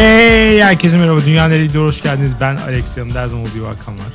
[0.00, 1.24] Hey herkese merhaba.
[1.24, 2.36] Dünya nereye hoş geldiniz.
[2.40, 4.12] Ben Alex yanımda her zaman olduğu Hakan var.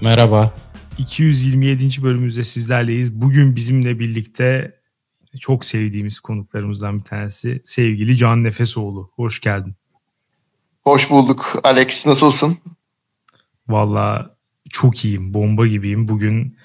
[0.00, 0.54] Merhaba.
[0.98, 2.02] 227.
[2.02, 3.12] bölümümüzde sizlerleyiz.
[3.12, 4.78] Bugün bizimle birlikte
[5.40, 9.10] çok sevdiğimiz konuklarımızdan bir tanesi sevgili Can Nefesoğlu.
[9.16, 9.74] Hoş geldin.
[10.84, 12.06] Hoş bulduk Alex.
[12.06, 12.58] Nasılsın?
[13.68, 14.36] Valla
[14.68, 15.34] çok iyiyim.
[15.34, 16.08] Bomba gibiyim.
[16.08, 16.56] Bugün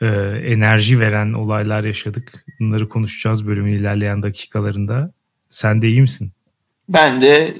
[0.00, 0.06] e,
[0.44, 2.44] enerji veren olaylar yaşadık.
[2.60, 5.12] Bunları konuşacağız bölümün ilerleyen dakikalarında.
[5.50, 6.32] Sen de iyi misin?
[6.88, 7.56] Ben de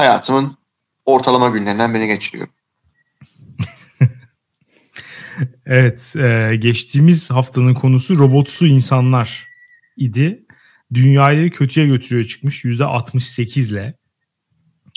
[0.00, 0.56] hayatımın
[1.04, 2.52] ortalama günlerinden birini geçiriyorum.
[5.66, 9.48] evet, e, geçtiğimiz haftanın konusu robotsu insanlar
[9.96, 10.44] idi.
[10.94, 13.94] Dünyayı kötüye götürüyor çıkmış %68 ile.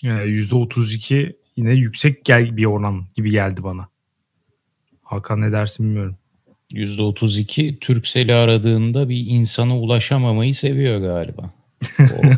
[0.03, 3.87] E, %32 yine yüksek gel bir oran gibi geldi bana.
[5.03, 6.17] Hakan ne dersin bilmiyorum.
[6.73, 11.53] %32 Türksel'i aradığında bir insana ulaşamamayı seviyor galiba.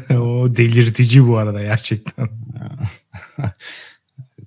[0.09, 2.29] O, o delirtici bu arada gerçekten.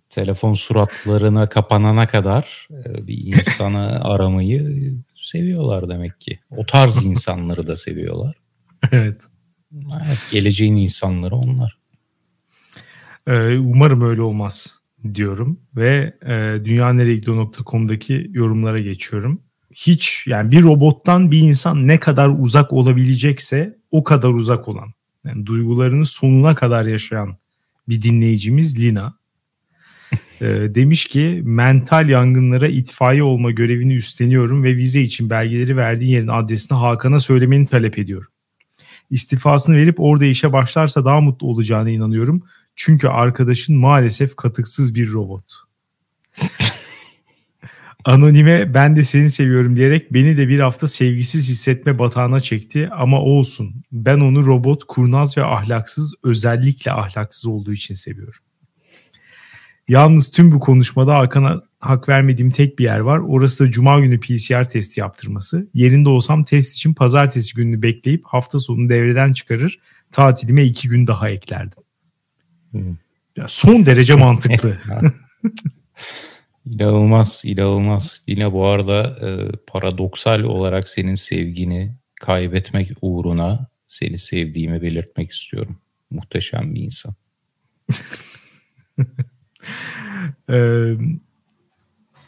[0.08, 6.40] Telefon suratlarına kapanana kadar e, bir insanı aramayı seviyorlar demek ki.
[6.56, 8.36] O tarz insanları da seviyorlar.
[8.92, 9.26] evet.
[10.06, 11.78] evet geleceğin insanları onlar.
[13.26, 14.82] Ee, umarım öyle olmaz
[15.14, 19.42] diyorum ve e, dünyaneregidiyor.com'daki yorumlara geçiyorum.
[19.74, 24.92] Hiç yani bir robottan bir insan ne kadar uzak olabilecekse o kadar uzak olan,
[25.24, 27.36] yani duygularını sonuna kadar yaşayan
[27.88, 29.18] bir dinleyicimiz Lina.
[30.40, 36.28] e, demiş ki mental yangınlara itfaiye olma görevini üstleniyorum ve vize için belgeleri verdiğin yerin
[36.28, 38.30] adresini Hakan'a söylemeni talep ediyorum.
[39.10, 42.42] İstifasını verip orada işe başlarsa daha mutlu olacağına inanıyorum.
[42.76, 45.44] Çünkü arkadaşın maalesef katıksız bir robot.
[48.08, 53.20] Anonime ben de seni seviyorum diyerek beni de bir hafta sevgisiz hissetme batağına çekti ama
[53.20, 53.82] olsun.
[53.92, 58.40] Ben onu robot, kurnaz ve ahlaksız özellikle ahlaksız olduğu için seviyorum.
[59.88, 63.18] Yalnız tüm bu konuşmada Hakan'a hak vermediğim tek bir yer var.
[63.18, 65.68] Orası da cuma günü PCR testi yaptırması.
[65.74, 69.78] Yerinde olsam test için pazartesi gününü bekleyip hafta sonu devreden çıkarır.
[70.10, 71.82] Tatilime iki gün daha eklerdim.
[72.70, 72.96] Hmm.
[73.36, 74.78] Ya son derece mantıklı.
[76.74, 78.22] İnanılmaz, inanılmaz.
[78.26, 85.76] Yine bu arada e, paradoksal olarak senin sevgini kaybetmek uğruna seni sevdiğimi belirtmek istiyorum.
[86.10, 87.14] Muhteşem bir insan.
[90.50, 90.58] e,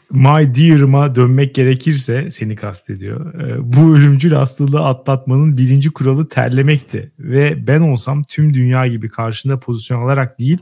[0.09, 3.33] My Dear'ıma dönmek gerekirse seni kastediyor.
[3.63, 7.11] Bu ölümcül hastalığı atlatmanın birinci kuralı terlemekti.
[7.19, 10.57] Ve ben olsam tüm dünya gibi karşında pozisyon alarak değil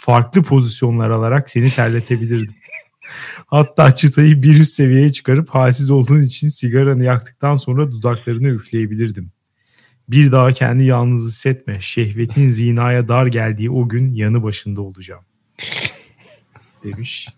[0.00, 2.54] farklı pozisyonlar alarak seni terletebilirdim.
[3.46, 9.32] Hatta çıtayı bir üst seviyeye çıkarıp halsiz olduğun için sigaranı yaktıktan sonra dudaklarını üfleyebilirdim.
[10.08, 11.80] Bir daha kendi yalnız hissetme.
[11.80, 15.24] Şehvetin zinaya dar geldiği o gün yanı başında olacağım.
[16.84, 17.28] Demiş.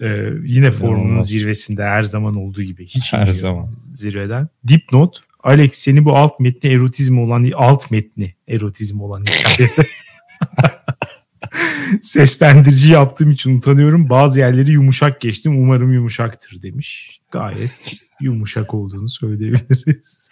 [0.00, 0.06] Ee,
[0.44, 2.86] yine formunun zirvesinde her zaman olduğu gibi.
[2.86, 3.76] Hiç her zaman.
[3.78, 4.48] Zirveden.
[4.68, 5.20] Dipnot.
[5.42, 9.72] Alex seni bu alt metni erotizm olan alt metni erotizm olan hikayede
[12.00, 14.10] seslendirici yaptığım için utanıyorum.
[14.10, 15.62] Bazı yerleri yumuşak geçtim.
[15.62, 17.20] Umarım yumuşaktır demiş.
[17.30, 20.30] Gayet yumuşak olduğunu söyleyebiliriz.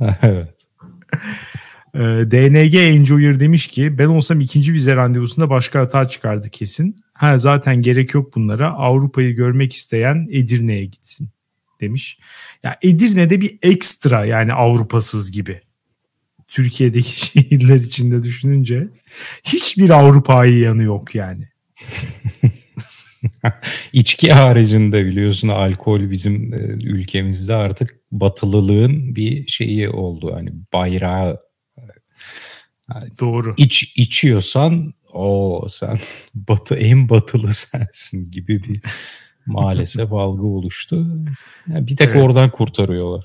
[0.22, 0.66] evet.
[1.94, 7.04] Ee, DNG Enjoyer demiş ki ben olsam ikinci vize randevusunda başka hata çıkardı kesin.
[7.12, 8.72] Ha zaten gerek yok bunlara.
[8.72, 11.30] Avrupa'yı görmek isteyen Edirne'ye gitsin
[11.80, 12.18] demiş.
[12.62, 15.60] Ya Edirne'de bir ekstra yani Avrupasız gibi.
[16.52, 18.88] Türkiye'deki şehirler içinde düşününce
[19.44, 21.48] hiçbir Avrupa'yı yanı yok yani.
[23.92, 30.34] İçki haricinde biliyorsun alkol bizim ülkemizde artık batılılığın bir şeyi oldu.
[30.34, 31.40] Hani bayrağı
[33.20, 33.54] Doğru.
[33.56, 35.98] İç, içiyorsan o sen
[36.34, 38.80] batı en batılı sensin gibi bir
[39.46, 41.06] maalesef algı oluştu.
[41.68, 42.22] Yani bir tek evet.
[42.22, 43.22] oradan kurtarıyorlar.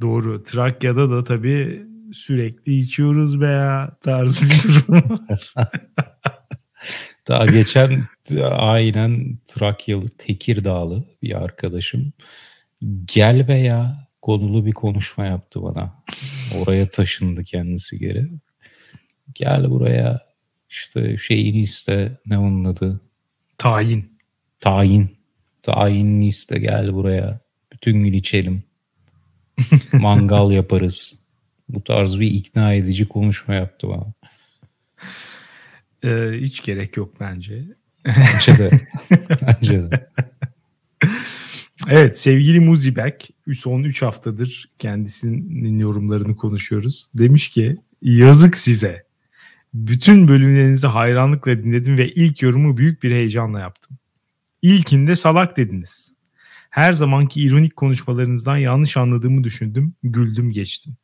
[0.00, 0.42] Doğru.
[0.42, 5.54] Trakya'da da tabii sürekli içiyoruz be ya tarzı bir durum var.
[7.28, 8.04] Daha geçen
[8.50, 12.12] aynen Trakyalı Tekirdağlı bir arkadaşım
[13.04, 16.02] gel be ya konulu bir konuşma yaptı bana.
[16.58, 18.28] Oraya taşındı kendisi geri.
[19.34, 20.20] Gel buraya
[20.70, 23.00] işte şeyini iste ne onun adı?
[23.58, 24.18] Tayin.
[24.60, 25.18] Tayin.
[25.62, 27.40] Tayinini iste gel buraya.
[27.72, 28.62] Bütün gün içelim.
[29.92, 31.17] Mangal yaparız.
[31.68, 34.12] Bu tarz bir ikna edici konuşma yaptı bana.
[36.04, 37.64] Ee, hiç gerek yok bence.
[38.06, 38.70] Bence de.
[39.42, 40.10] bence de.
[41.88, 47.10] Evet sevgili Muzibek son 3 haftadır kendisinin yorumlarını konuşuyoruz.
[47.14, 49.08] Demiş ki yazık size.
[49.74, 53.98] Bütün bölümlerinizi hayranlıkla dinledim ve ilk yorumu büyük bir heyecanla yaptım.
[54.62, 56.14] İlkinde salak dediniz.
[56.70, 60.96] Her zamanki ironik konuşmalarınızdan yanlış anladığımı düşündüm, güldüm geçtim.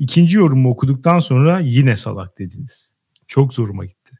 [0.00, 2.94] İkinci yorumu okuduktan sonra yine salak dediniz.
[3.26, 4.16] Çok zoruma gitti.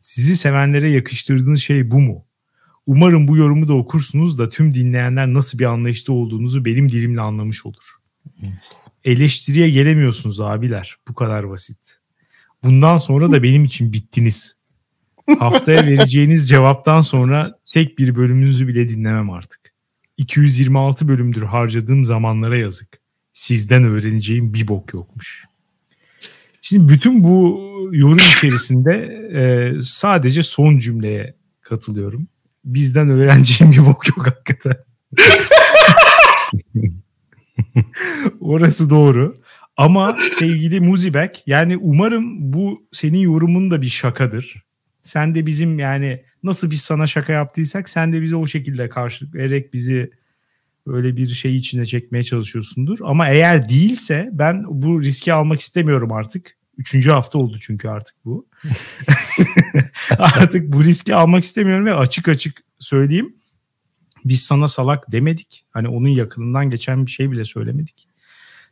[0.00, 2.24] Sizi sevenlere yakıştırdığınız şey bu mu?
[2.86, 7.66] Umarım bu yorumu da okursunuz da tüm dinleyenler nasıl bir anlayışta olduğunuzu benim dilimle anlamış
[7.66, 7.96] olur.
[9.04, 10.96] Eleştiriye gelemiyorsunuz abiler.
[11.08, 11.98] Bu kadar basit.
[12.62, 14.62] Bundan sonra da benim için bittiniz.
[15.38, 19.74] Haftaya vereceğiniz cevaptan sonra tek bir bölümünüzü bile dinlemem artık.
[20.16, 22.97] 226 bölümdür harcadığım zamanlara yazık.
[23.38, 25.44] Sizden öğreneceğim bir bok yokmuş.
[26.62, 27.60] Şimdi bütün bu
[27.92, 28.92] yorum içerisinde
[29.34, 32.28] e, sadece son cümleye katılıyorum.
[32.64, 34.76] Bizden öğreneceğim bir bok yok hakikaten.
[38.40, 39.40] Orası doğru.
[39.76, 44.64] Ama sevgili Muzibek yani umarım bu senin yorumun da bir şakadır.
[45.02, 49.34] Sen de bizim yani nasıl biz sana şaka yaptıysak sen de bize o şekilde karşılık
[49.34, 50.10] vererek bizi
[50.92, 52.98] öyle bir şey içine çekmeye çalışıyorsundur.
[53.02, 56.58] Ama eğer değilse ben bu riski almak istemiyorum artık.
[56.78, 58.46] Üçüncü hafta oldu çünkü artık bu.
[60.18, 63.34] artık bu riski almak istemiyorum ve açık açık söyleyeyim.
[64.24, 65.64] Biz sana salak demedik.
[65.70, 68.08] Hani onun yakınından geçen bir şey bile söylemedik.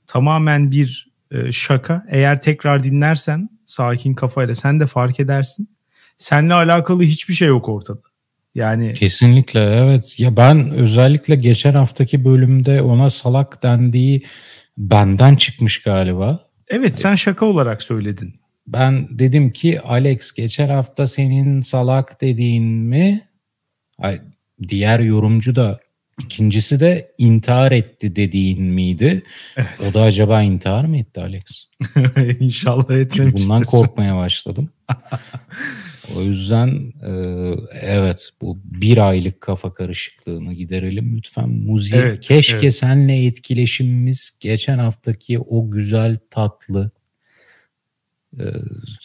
[0.06, 2.06] Tamamen bir e, şaka.
[2.10, 5.76] Eğer tekrar dinlersen sakin kafayla sen de fark edersin.
[6.16, 8.00] Seninle alakalı hiçbir şey yok ortada.
[8.56, 10.20] Yani kesinlikle evet.
[10.20, 14.22] Ya ben özellikle geçen haftaki bölümde ona salak dendiği
[14.78, 16.48] benden çıkmış galiba.
[16.68, 18.40] Evet sen şaka olarak söyledin.
[18.66, 23.20] Ben dedim ki Alex geçen hafta senin salak dediğin mi?
[23.98, 24.20] Ay,
[24.68, 25.80] diğer yorumcu da
[26.22, 29.22] ikincisi de intihar etti dediğin miydi?
[29.56, 29.90] Evet.
[29.90, 31.44] O da acaba intihar mı etti Alex?
[32.40, 33.44] İnşallah etmemiştir.
[33.44, 34.70] Bundan korkmaya başladım.
[36.16, 37.12] O yüzden e,
[37.80, 41.48] evet bu bir aylık kafa karışıklığını giderelim lütfen.
[41.48, 42.74] Müziğe evet, keşke evet.
[42.74, 46.90] senle etkileşimimiz geçen haftaki o güzel tatlı
[48.38, 48.44] e,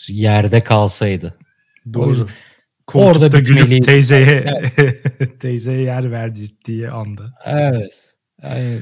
[0.07, 1.37] yerde kalsaydı.
[1.93, 2.27] Doğru.
[2.93, 3.85] orada bitmeliydi.
[3.85, 4.63] Teyzeye,
[5.39, 7.33] teyzeye yer verdi diye anda.
[7.45, 8.15] Evet.
[8.43, 8.79] Yani,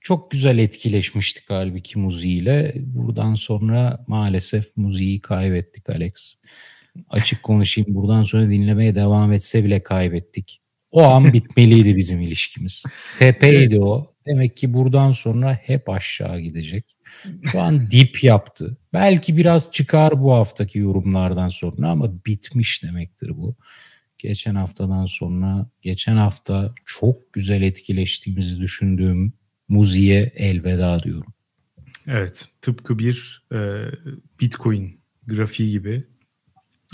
[0.00, 2.72] çok güzel etkileşmiştik halbuki muziğiyle.
[2.76, 6.34] Buradan sonra maalesef muziği kaybettik Alex.
[7.08, 10.60] Açık konuşayım buradan sonra dinlemeye devam etse bile kaybettik.
[10.90, 12.84] O an bitmeliydi bizim ilişkimiz.
[13.18, 13.82] Tepeydi evet.
[13.82, 14.12] o.
[14.26, 16.96] Demek ki buradan sonra hep aşağı gidecek.
[17.42, 18.78] Şu an dip yaptı.
[18.92, 23.56] Belki biraz çıkar bu haftaki yorumlardan sonra ama bitmiş demektir bu.
[24.18, 29.32] Geçen haftadan sonra, geçen hafta çok güzel etkileştiğimizi düşündüğüm
[29.68, 31.34] muziğe elveda diyorum.
[32.06, 33.58] Evet, tıpkı bir e,
[34.40, 36.06] Bitcoin grafiği gibi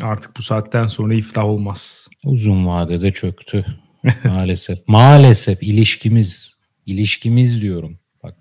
[0.03, 2.09] Artık bu saatten sonra iflah olmaz.
[2.25, 3.67] Uzun vadede çöktü.
[4.25, 4.79] Maalesef.
[4.89, 6.55] Maalesef ilişkimiz.
[6.87, 7.99] ilişkimiz diyorum.
[8.23, 8.35] Bak.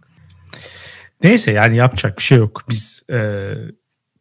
[1.24, 2.64] Neyse yani yapacak bir şey yok.
[2.70, 3.52] Biz e,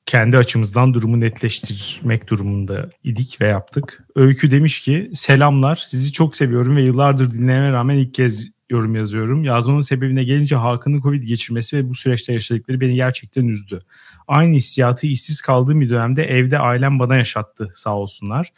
[0.07, 4.05] kendi açımızdan durumu netleştirmek durumunda idik ve yaptık.
[4.15, 9.45] Öykü demiş ki selamlar sizi çok seviyorum ve yıllardır dinlememe rağmen ilk kez yorum yazıyorum.
[9.45, 13.81] Yazmamın sebebine gelince Hakan'ın Covid geçirmesi ve bu süreçte yaşadıkları beni gerçekten üzdü.
[14.29, 18.53] Aynı hissiyatı işsiz kaldığım bir dönemde evde ailem bana yaşattı sağ olsunlar.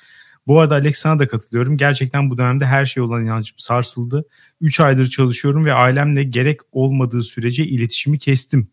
[0.46, 1.76] Bu arada Alex sana da katılıyorum.
[1.76, 4.24] Gerçekten bu dönemde her şey olan inancım sarsıldı.
[4.60, 8.68] 3 aydır çalışıyorum ve ailemle gerek olmadığı sürece iletişimi kestim.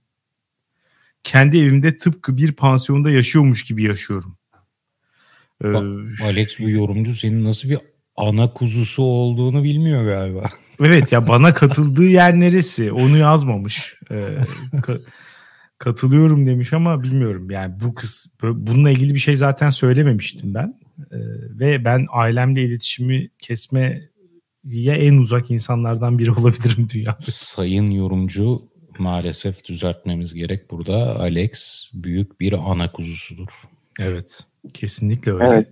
[1.24, 4.38] Kendi evimde tıpkı bir pansiyonda yaşıyormuş gibi yaşıyorum.
[5.64, 5.68] Ee,
[6.24, 7.78] Alex bu yorumcu senin nasıl bir
[8.16, 10.50] ana kuzusu olduğunu bilmiyor galiba.
[10.80, 13.94] Evet ya bana katıldığı yer neresi onu yazmamış.
[14.12, 14.38] Ee,
[15.78, 20.80] katılıyorum demiş ama bilmiyorum yani bu kız bununla ilgili bir şey zaten söylememiştim ben.
[21.12, 21.18] Ee,
[21.60, 24.10] ve ben ailemle iletişimi kesmeye
[24.88, 27.26] en uzak insanlardan biri olabilirim dünyada.
[27.28, 28.62] Sayın yorumcu
[29.00, 31.20] maalesef düzeltmemiz gerek burada.
[31.20, 33.52] Alex büyük bir ana kuzusudur.
[34.00, 35.46] Evet kesinlikle öyle.
[35.46, 35.68] Evet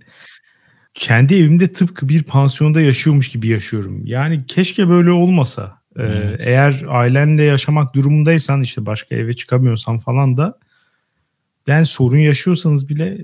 [0.94, 4.06] kendi evimde tıpkı bir pansiyonda yaşıyormuş gibi yaşıyorum.
[4.06, 5.83] Yani keşke böyle olmasa.
[5.98, 6.40] Ee, evet.
[6.44, 10.58] eğer ailenle yaşamak durumundaysan işte başka eve çıkamıyorsan falan da
[11.66, 13.18] yani sorun yaşıyorsanız bile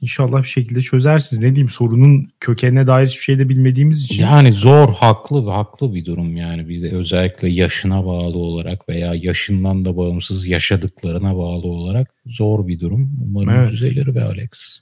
[0.00, 1.42] inşallah bir şekilde çözersiniz.
[1.42, 4.22] Ne diyeyim sorunun kökenine dair hiçbir şey de bilmediğimiz için.
[4.22, 6.68] Yani zor, haklı haklı bir durum yani.
[6.68, 12.80] Bir de özellikle yaşına bağlı olarak veya yaşından da bağımsız yaşadıklarına bağlı olarak zor bir
[12.80, 13.10] durum.
[13.26, 13.72] Umarım evet.
[13.72, 14.80] düzelir be Alex.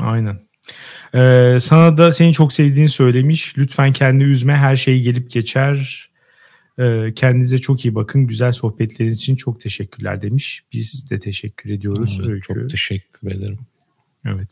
[0.00, 0.38] Aynen.
[1.14, 3.58] Ee, sana da seni çok sevdiğini söylemiş.
[3.58, 6.08] Lütfen kendi üzme her şey gelip geçer.
[6.78, 8.26] Ee, kendinize çok iyi bakın.
[8.26, 10.62] Güzel sohbetleriniz için çok teşekkürler demiş.
[10.72, 12.20] Biz de teşekkür ediyoruz.
[12.26, 13.58] Evet, çok teşekkür ederim.
[14.26, 14.48] Evet.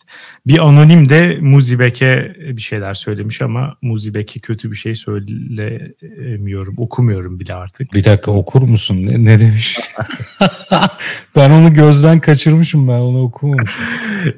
[0.47, 6.75] Bir anonim de Muzibek'e bir şeyler söylemiş ama Muzibek'e kötü bir şey söylemiyorum.
[6.77, 7.93] Okumuyorum bile artık.
[7.95, 9.03] Bir dakika okur musun?
[9.03, 9.79] Ne, ne demiş?
[11.37, 12.89] ben onu gözden kaçırmışım.
[12.89, 13.85] Ben onu okumamışım.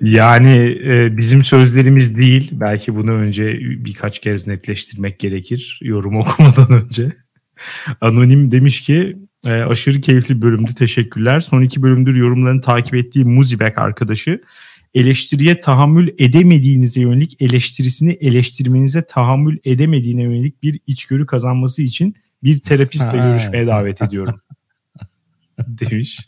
[0.02, 2.50] Yani e, bizim sözlerimiz değil.
[2.52, 5.80] Belki bunu önce birkaç kez netleştirmek gerekir.
[5.82, 7.12] Yorum okumadan önce.
[8.00, 9.16] Anonim demiş ki
[9.46, 10.74] e, aşırı keyifli bölümdü.
[10.74, 11.40] Teşekkürler.
[11.40, 14.40] Son iki bölümdür yorumlarını takip ettiğim Muzibek arkadaşı
[14.94, 23.18] eleştiriye tahammül edemediğinize yönelik eleştirisini eleştirmenize tahammül edemediğine yönelik bir içgörü kazanması için bir terapistle
[23.18, 24.34] görüşmeye davet ediyorum.
[25.58, 26.18] Demiş.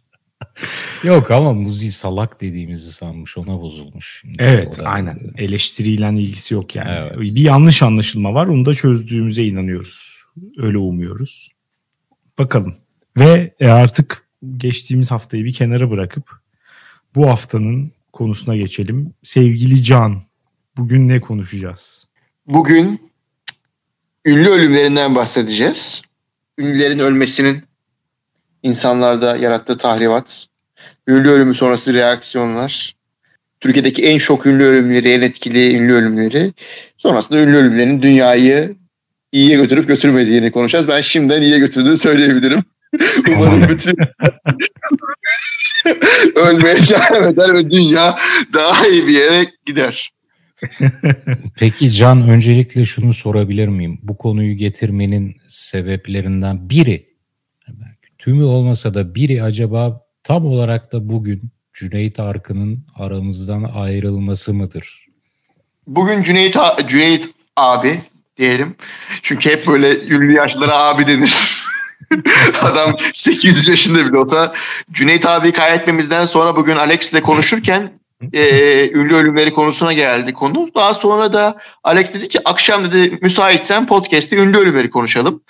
[1.02, 4.18] Yok ama Muzi salak dediğimizi sanmış ona bozulmuş.
[4.20, 4.88] Şimdi evet orada.
[4.88, 6.90] aynen eleştiriyle ilgisi yok yani.
[6.90, 7.20] Evet.
[7.20, 10.23] Bir yanlış anlaşılma var onu da çözdüğümüze inanıyoruz.
[10.56, 11.50] Öyle umuyoruz.
[12.38, 12.76] Bakalım.
[13.16, 16.30] Ve e, artık geçtiğimiz haftayı bir kenara bırakıp
[17.14, 19.14] bu haftanın konusuna geçelim.
[19.22, 20.16] Sevgili Can,
[20.76, 22.08] bugün ne konuşacağız?
[22.46, 23.10] Bugün
[24.24, 26.02] ünlü ölümlerinden bahsedeceğiz.
[26.58, 27.62] Ünlülerin ölmesinin
[28.62, 30.46] insanlarda yarattığı tahribat,
[31.08, 32.96] ünlü ölümü sonrası reaksiyonlar,
[33.60, 36.52] Türkiye'deki en şok ünlü ölümleri, en etkili ünlü ölümleri,
[36.98, 38.76] sonrasında ünlü ölümlerin dünyayı
[39.34, 40.88] iyiye götürüp götürmediğini konuşacağız.
[40.88, 42.62] Ben şimdiden iyiye götürdüğünü söyleyebilirim.
[43.36, 43.96] Umarım bütün
[46.34, 48.18] ölmeye devam eder ve dünya
[48.52, 50.10] daha iyi bir yere gider.
[51.58, 53.98] Peki Can öncelikle şunu sorabilir miyim?
[54.02, 57.06] Bu konuyu getirmenin sebeplerinden biri,
[58.18, 65.06] tümü olmasa da biri acaba tam olarak da bugün Cüneyt Arkın'ın aramızdan ayrılması mıdır?
[65.86, 66.56] Bugün Cüneyt,
[66.88, 68.00] Cüneyt abi
[68.36, 68.76] diyelim.
[69.22, 71.64] Çünkü hep böyle ünlü yaşlılara abi denir.
[72.62, 74.54] Adam 800 yaşında bile olsa.
[74.92, 77.92] Cüneyt abi kaybetmemizden sonra bugün Alex ile konuşurken
[78.32, 80.68] e, ünlü ölümleri konusuna geldi konu.
[80.74, 85.42] Daha sonra da Alex dedi ki akşam dedi müsaitsen podcast'te ünlü ölümleri konuşalım.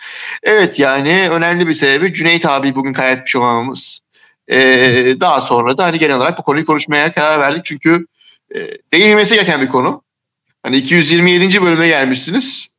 [0.43, 4.01] Evet yani önemli bir sebebi Cüneyt abi bugün kaybetmiş olmamız.
[4.49, 4.61] E,
[5.21, 7.65] daha sonra da hani genel olarak bu konuyu konuşmaya karar verdik.
[7.65, 8.07] Çünkü
[8.55, 8.59] e,
[8.93, 10.03] değinilmesi gereken bir konu.
[10.63, 11.63] Hani 227.
[11.63, 12.74] bölüme gelmişsiniz.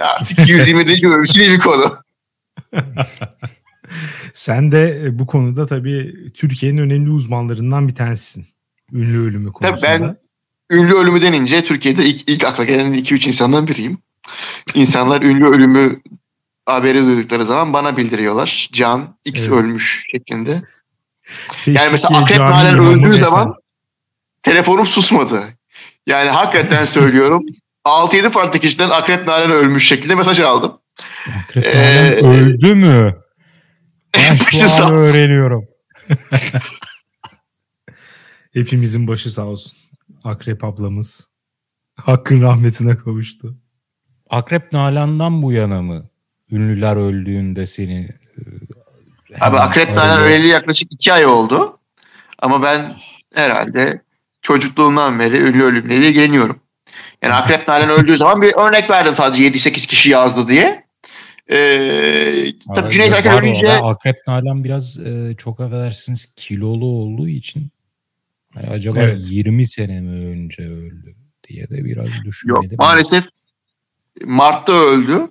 [0.00, 1.10] Artık 227.
[1.10, 1.96] bölüm için iyi bir konu.
[4.32, 8.46] Sen de e, bu konuda tabii Türkiye'nin önemli uzmanlarından bir tanesisin.
[8.92, 9.90] Ünlü ölümü konusunda.
[9.90, 10.16] Tabii ben
[10.76, 13.98] ünlü ölümü denince Türkiye'de ilk, ilk akla gelen 2-3 insandan biriyim.
[14.74, 16.00] İnsanlar ünlü ölümü
[16.66, 18.68] haberi duydukları zaman bana bildiriyorlar.
[18.72, 19.52] Can X evet.
[19.52, 20.62] ölmüş şeklinde.
[21.64, 23.54] Teşvik yani mesela Akrep Nalan öldüğü zaman
[24.42, 25.44] telefonum susmadı.
[26.06, 27.46] Yani hakikaten söylüyorum
[27.84, 30.78] 6-7 farklı kişiden Akrep Nalan ölmüş şekilde mesaj aldım.
[31.42, 33.16] Akrep ee, öldü mü?
[34.16, 35.68] Ben şu an öğreniyorum.
[38.52, 39.72] Hepimizin başı sağ olsun.
[40.24, 41.30] Akrep ablamız.
[41.96, 43.56] Hakkın rahmetine kavuştu.
[44.30, 46.10] Akrep Nalan'dan bu yana mı?
[46.50, 48.08] Ünlüler öldüğünde seni...
[49.30, 51.78] E, Abi Akrep Nalan öleli yaklaşık iki ay oldu.
[52.38, 52.96] Ama ben
[53.34, 54.02] herhalde
[54.42, 56.61] çocukluğumdan beri ünlü ölümleriyle ilgileniyorum.
[57.22, 60.84] Yani Akrep Nalan öldüğü zaman bir örnek verdim sadece 7-8 kişi yazdı diye.
[61.52, 63.72] Ee, tabii Cüneyt Arkın ölünce...
[63.72, 67.70] Akrep Nalan biraz e, çok affedersiniz kilolu olduğu için
[68.56, 69.18] yani acaba evet.
[69.20, 71.14] 20 sene mi önce öldü
[71.48, 72.70] diye de biraz düşünmedim.
[72.70, 73.24] Yok maalesef
[74.24, 75.30] Mart'ta öldü.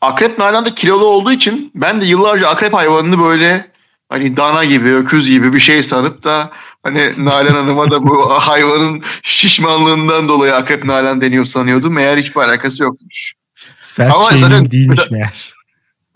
[0.00, 3.70] Akrep Nalan da kilolu olduğu için ben de yıllarca akrep hayvanını böyle
[4.08, 6.50] hani dana gibi, öküz gibi bir şey sanıp da
[6.82, 11.94] hani Nalan Hanım'a da bu hayvanın şişmanlığından dolayı akrep Nalan deniyor sanıyordum.
[11.94, 13.34] Meğer hiçbir alakası yokmuş.
[13.80, 15.52] Fat Ama zaten değilmiş meğer.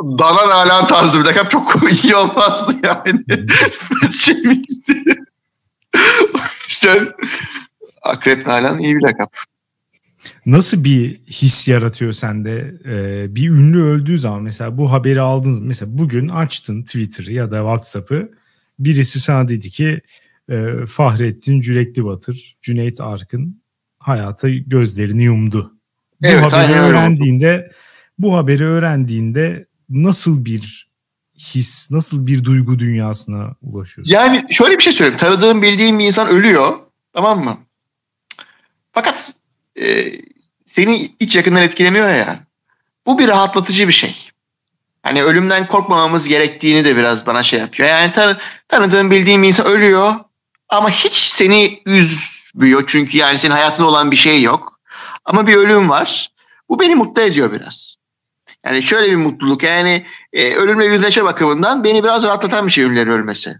[0.02, 3.46] Dana Nalan tarzı bir lakap çok iyi olmazdı yani.
[3.68, 4.64] Fat shaming
[6.68, 7.08] işte
[8.02, 9.32] akrep Nalan iyi bir lakap.
[10.46, 12.74] Nasıl bir his yaratıyor sende?
[12.84, 15.60] Ee, bir ünlü öldüğü zaman mesela bu haberi aldınız.
[15.60, 18.30] Mesela bugün açtın Twitter'ı ya da WhatsApp'ı.
[18.78, 20.00] Birisi sana dedi ki
[20.52, 23.62] e, Fahrettin Cürekli Batır, Cüneyt Arkın
[23.98, 25.74] hayata gözlerini yumdu.
[26.22, 27.72] Bu evet, haberi öğrendiğinde
[28.18, 30.92] bu haberi öğrendiğinde nasıl bir
[31.38, 34.12] his, nasıl bir duygu dünyasına ulaşıyorsun?
[34.12, 35.18] Yani şöyle bir şey söyleyeyim.
[35.18, 36.78] Tanıdığım, bildiğim bir insan ölüyor.
[37.12, 37.58] Tamam mı?
[38.92, 39.32] Fakat
[39.80, 40.12] e,
[40.66, 42.40] seni hiç yakından etkilemiyor ya.
[43.06, 44.16] Bu bir rahatlatıcı bir şey.
[45.02, 47.88] Hani ölümden korkmamamız gerektiğini de biraz bana şey yapıyor.
[47.88, 50.14] Yani tan tanıdığım, bildiğim bir insan ölüyor
[50.72, 52.84] ama hiç seni üzmüyor.
[52.86, 54.80] Çünkü yani senin hayatında olan bir şey yok.
[55.24, 56.30] Ama bir ölüm var.
[56.68, 57.96] Bu beni mutlu ediyor biraz.
[58.64, 63.10] Yani şöyle bir mutluluk yani e, ölümle yüzleşme bakımından beni biraz rahatlatan bir şey ölümlerin
[63.10, 63.56] ölmesi.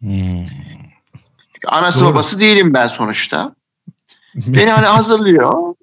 [0.00, 0.46] Hmm.
[1.66, 2.10] Anası Doğru.
[2.10, 3.54] babası değilim ben sonuçta.
[4.34, 5.74] Beni hani hazırlıyor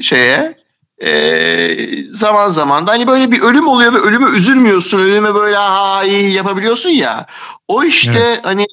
[0.00, 0.64] şeye
[0.98, 4.98] e, zaman zaman da hani böyle bir ölüm oluyor ve ölüme üzülmüyorsun.
[4.98, 7.26] Ölüme böyle ha iyi yapabiliyorsun ya.
[7.68, 8.40] O işte evet.
[8.42, 8.66] hani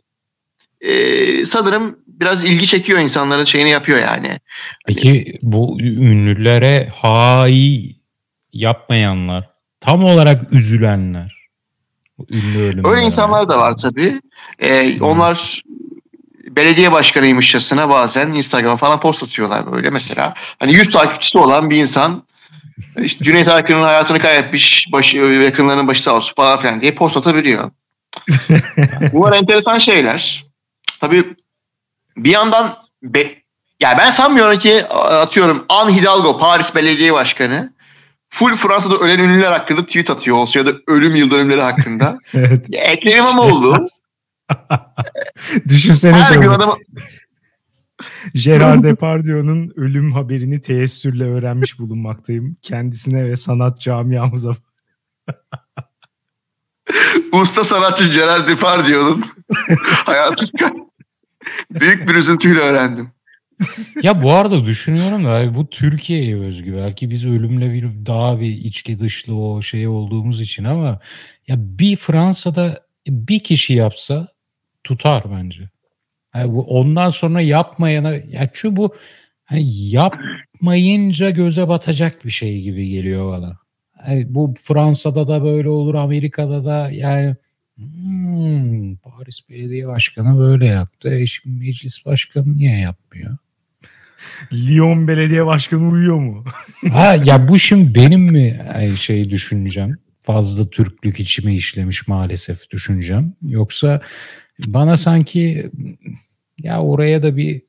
[0.82, 4.40] e, sanırım biraz ilgi çekiyor insanların şeyini yapıyor yani.
[4.88, 7.82] Peki bu ünlülere hay
[8.54, 11.48] yapmayanlar, tam olarak üzülenler,
[12.30, 12.90] ünlü ölümler.
[12.90, 14.22] Öyle insanlar da var tabii.
[14.60, 15.02] Ee, hmm.
[15.02, 15.64] Onlar
[16.50, 20.34] belediye başkanıymışçasına bazen Instagram'a falan post atıyorlar böyle mesela.
[20.60, 22.24] Hani 100 takipçisi olan bir insan
[22.98, 27.72] işte Cüneyt Arkın'ın hayatını kaybetmiş, başı, yakınlarının başı sağ olsun falan filan diye post atabiliyor.
[29.14, 30.50] Bunlar enteresan şeyler.
[31.01, 31.36] Tabii
[32.17, 33.36] bir yandan be,
[33.79, 37.74] ya ben sanmıyorum ki atıyorum An Hidalgo Paris Belediye Başkanı
[38.29, 42.17] full Fransa'da ölen ünlüler hakkında tweet atıyor olsa ya da ölüm yıl dönümleri hakkında.
[42.34, 42.65] evet.
[42.72, 43.86] Ekrem İmamoğlu
[45.67, 46.75] Düşünsene her gün adamı
[48.34, 52.58] Gerard Depardieu'nun ölüm haberini teessürle öğrenmiş bulunmaktayım.
[52.62, 54.51] Kendisine ve sanat camiamıza.
[57.31, 59.25] Usta sanatçı Gerard Depardieu'nun
[60.05, 60.90] hayatını
[61.72, 63.12] büyük bir üzüntüyle öğrendim.
[64.03, 66.75] ya bu arada düşünüyorum da bu Türkiye'ye özgü.
[66.75, 71.00] Belki biz ölümle bir daha bir içli dışlı o şey olduğumuz için ama
[71.48, 74.27] ya bir Fransa'da bir kişi yapsa
[74.84, 75.70] tutar bence.
[76.36, 78.96] Yani bu ondan sonra yapmayana ya çünkü bu
[79.46, 83.58] hani yapmayınca göze batacak bir şey gibi geliyor bana.
[84.08, 87.36] Yani bu Fransa'da da böyle olur, Amerika'da da yani
[87.78, 91.16] hmm, Paris Belediye Başkanı böyle yaptı.
[91.16, 93.38] E şimdi meclis başkanı niye yapmıyor?
[94.54, 96.46] Lyon Belediye Başkanı uyuyor mu?
[96.94, 98.60] ha ya bu şimdi benim mi
[98.98, 99.98] şey düşüneceğim?
[100.16, 103.34] Fazla Türklük içime işlemiş maalesef düşüneceğim.
[103.42, 104.01] Yoksa
[104.60, 105.72] bana sanki
[106.58, 107.62] ya oraya da bir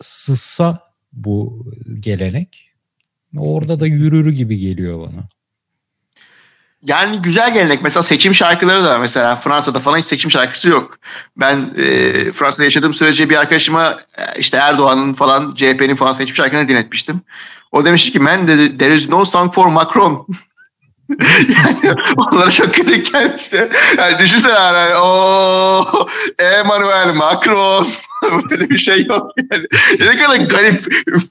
[0.00, 0.80] sızsa
[1.12, 1.66] bu
[2.00, 2.72] gelenek
[3.36, 5.28] orada da yürür gibi geliyor bana.
[6.82, 7.82] Yani güzel gelenek.
[7.82, 10.98] Mesela seçim şarkıları da mesela Fransa'da falan hiç seçim şarkısı yok.
[11.36, 16.68] Ben e, Fransa'da yaşadığım sürece bir arkadaşıma e, işte Erdoğan'ın falan CHP'nin falan seçim şarkını
[16.68, 17.20] dinletmiştim.
[17.72, 20.26] O demişti ki man there is no song for Macron.
[21.48, 23.68] yani onlara çok garip gelmişti.
[23.98, 27.88] Yani düşünsene yani o Emmanuel Macron
[28.50, 29.66] böyle bir şey yok yani.
[30.00, 30.84] Ne kadar garip,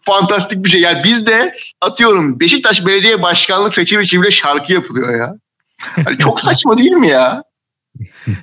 [0.06, 0.82] fantastik bir şey.
[0.82, 5.34] Yani bizde atıyorum Beşiktaş Belediye Başkanlık seçimi için bile şarkı yapılıyor ya.
[6.06, 7.44] Yani çok saçma değil mi ya?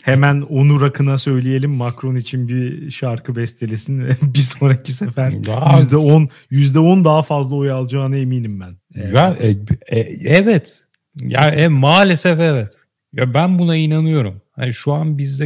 [0.02, 5.30] Hemen Onur Akın'a söyleyelim Macron için bir şarkı bestelesin ve bir sonraki sefer
[5.78, 8.76] yüzde on yüzde on daha fazla oy alacağına eminim ben.
[8.96, 9.14] Evet.
[9.14, 10.87] Ya, e, e, evet
[11.20, 12.72] ya e, maalesef evet.
[13.12, 14.42] Ya ben buna inanıyorum.
[14.56, 15.44] Yani şu an bizde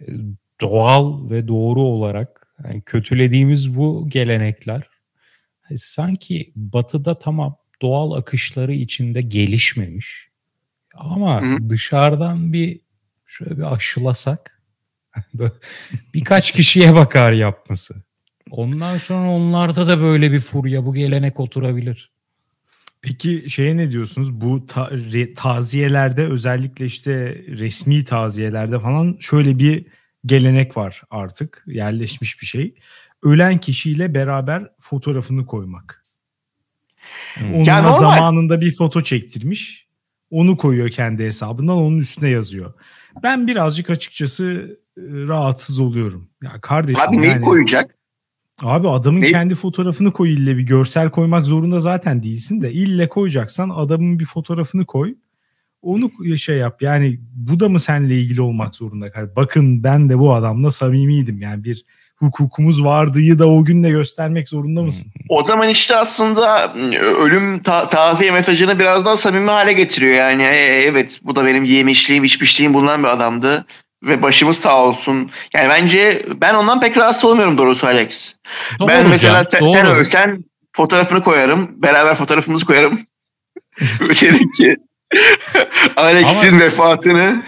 [0.00, 0.06] e,
[0.60, 4.82] doğal ve doğru olarak yani kötülediğimiz bu gelenekler
[5.70, 10.28] yani sanki batıda tamam doğal akışları içinde gelişmemiş.
[10.94, 11.70] Ama Hı.
[11.70, 12.80] dışarıdan bir
[13.26, 14.62] şöyle bir aşılasak
[16.14, 17.94] birkaç kişiye bakar yapması.
[18.50, 22.12] Ondan sonra onlarda da böyle bir furya bu gelenek oturabilir.
[23.02, 24.40] Peki şeye ne diyorsunuz?
[24.40, 29.86] Bu ta, re, taziyelerde özellikle işte resmi taziyelerde falan şöyle bir
[30.26, 31.64] gelenek var artık.
[31.66, 32.74] Yerleşmiş bir şey.
[33.22, 36.04] Ölen kişiyle beraber fotoğrafını koymak.
[37.40, 39.88] Yani onunla yani zamanında bir foto çektirmiş.
[40.30, 42.74] Onu koyuyor kendi hesabından onun üstüne yazıyor.
[43.22, 46.30] Ben birazcık açıkçası rahatsız oluyorum.
[46.42, 47.97] Ya kardeşim Abi yani, koyacak?
[48.62, 49.26] Abi adamın ne?
[49.26, 54.24] kendi fotoğrafını koy ille bir görsel koymak zorunda zaten değilsin de ille koyacaksan adamın bir
[54.24, 55.14] fotoğrafını koy.
[55.82, 59.36] Onu şey yap yani bu da mı seninle ilgili olmak zorunda?
[59.36, 61.84] Bakın ben de bu adamla samimiydim yani bir
[62.16, 65.12] hukukumuz vardıyı da o gün de göstermek zorunda mısın?
[65.28, 66.74] O zaman işte aslında
[67.20, 70.42] ölüm ta- taziye mesajını biraz daha samimi hale getiriyor yani.
[70.42, 73.66] E, evet bu da benim yemişliğim içmişliğim bulunan bir adamdı
[74.02, 75.30] ve başımız sağ olsun.
[75.54, 78.34] Yani bence ben ondan pek rahatsız olmuyorum doğrusu Alex.
[78.78, 80.44] Doğru ben mesela sen, sen ölsen
[80.76, 81.82] fotoğrafını koyarım.
[81.82, 83.00] Beraber fotoğrafımızı koyarım.
[84.00, 84.76] Derim ki
[85.96, 86.60] Alex'in Ama...
[86.60, 87.42] vefatını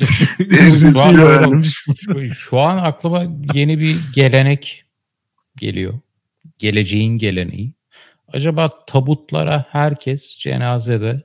[0.00, 4.84] şu, an, şu, şu an aklıma yeni bir gelenek
[5.56, 5.94] geliyor.
[6.58, 7.74] Geleceğin geleneği.
[8.32, 11.22] Acaba tabutlara herkes cenazede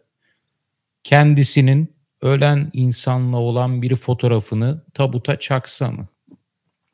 [1.04, 6.08] kendisinin ölen insanla olan bir fotoğrafını tabuta çaksa mı?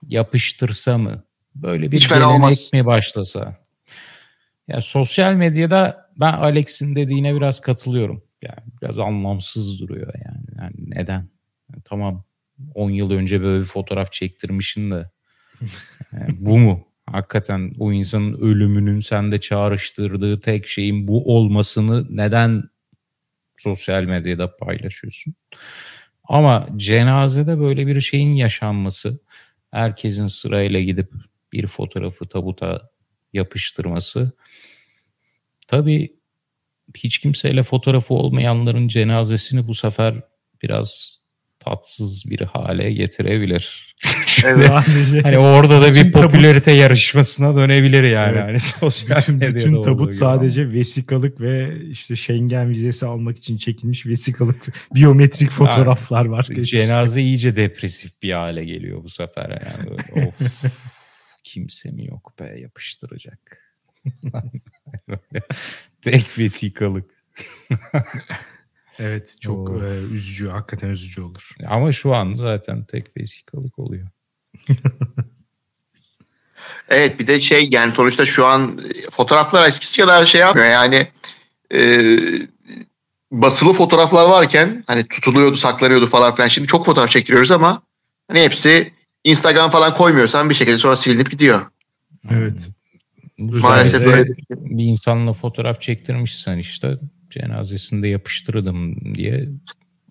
[0.08, 1.24] Yapıştırsa mı?
[1.56, 3.58] Böyle bir Hiç gelenek mi başlasa?
[4.68, 8.24] Ya sosyal medyada ben Alex'in dediğine biraz katılıyorum.
[8.42, 10.46] Yani biraz anlamsız duruyor yani.
[10.62, 11.30] yani neden?
[11.72, 12.24] Yani tamam
[12.74, 15.10] 10 yıl önce böyle bir fotoğraf çektirmişsin de
[16.14, 16.88] Yani bu mu?
[17.06, 22.64] Hakikaten o insanın ölümünün sende çağrıştırdığı tek şeyin bu olmasını neden
[23.58, 25.36] sosyal medyada paylaşıyorsun?
[26.24, 29.20] Ama cenazede böyle bir şeyin yaşanması,
[29.72, 31.12] herkesin sırayla gidip
[31.54, 32.90] bir fotoğrafı tabuta
[33.34, 34.32] yapıştırması.
[35.68, 36.18] Tabii
[36.98, 40.22] hiç kimseyle fotoğrafı olmayanların cenazesini bu sefer
[40.64, 41.20] biraz
[41.70, 43.96] tatsız bir hale getirebilir.
[44.46, 44.70] Evet.
[45.24, 48.38] hani orada da bir Bütün tabut- popülarite yarışmasına dönebilir yani.
[48.38, 48.44] Evet.
[48.44, 53.58] Hani sosyal bütün, medyada bütün tabut gibi sadece vesikalık ve işte Schengen vizesi almak için
[53.58, 56.48] çekilmiş vesikalık biyometrik fotoğraflar var.
[56.56, 59.50] ama Cenaze iyice depresif bir hale geliyor bu sefer.
[59.50, 60.36] Yani böyle, of,
[61.44, 63.40] kimse mi yok be yapıştıracak.
[66.02, 67.12] Tek vesikalık.
[69.00, 71.56] Evet çok e, üzücü hakikaten üzücü olur.
[71.68, 74.08] Ama şu an zaten tek vesikalık oluyor.
[76.90, 81.08] Evet bir de şey yani sonuçta şu an e, fotoğraflar eskisi kadar şey yapmıyor yani
[81.74, 82.00] e,
[83.32, 87.82] basılı fotoğraflar varken hani tutuluyordu saklanıyordu falan filan şimdi çok fotoğraf çektiriyoruz ama
[88.28, 91.66] hani hepsi Instagram falan koymuyorsan bir şekilde sonra silinip gidiyor.
[92.30, 92.70] Evet.
[93.40, 94.34] Bu Maalesef sayede öyle.
[94.50, 96.98] bir insanla fotoğraf çektirmişsen işte
[97.42, 99.50] cenazesinde yapıştırdım diye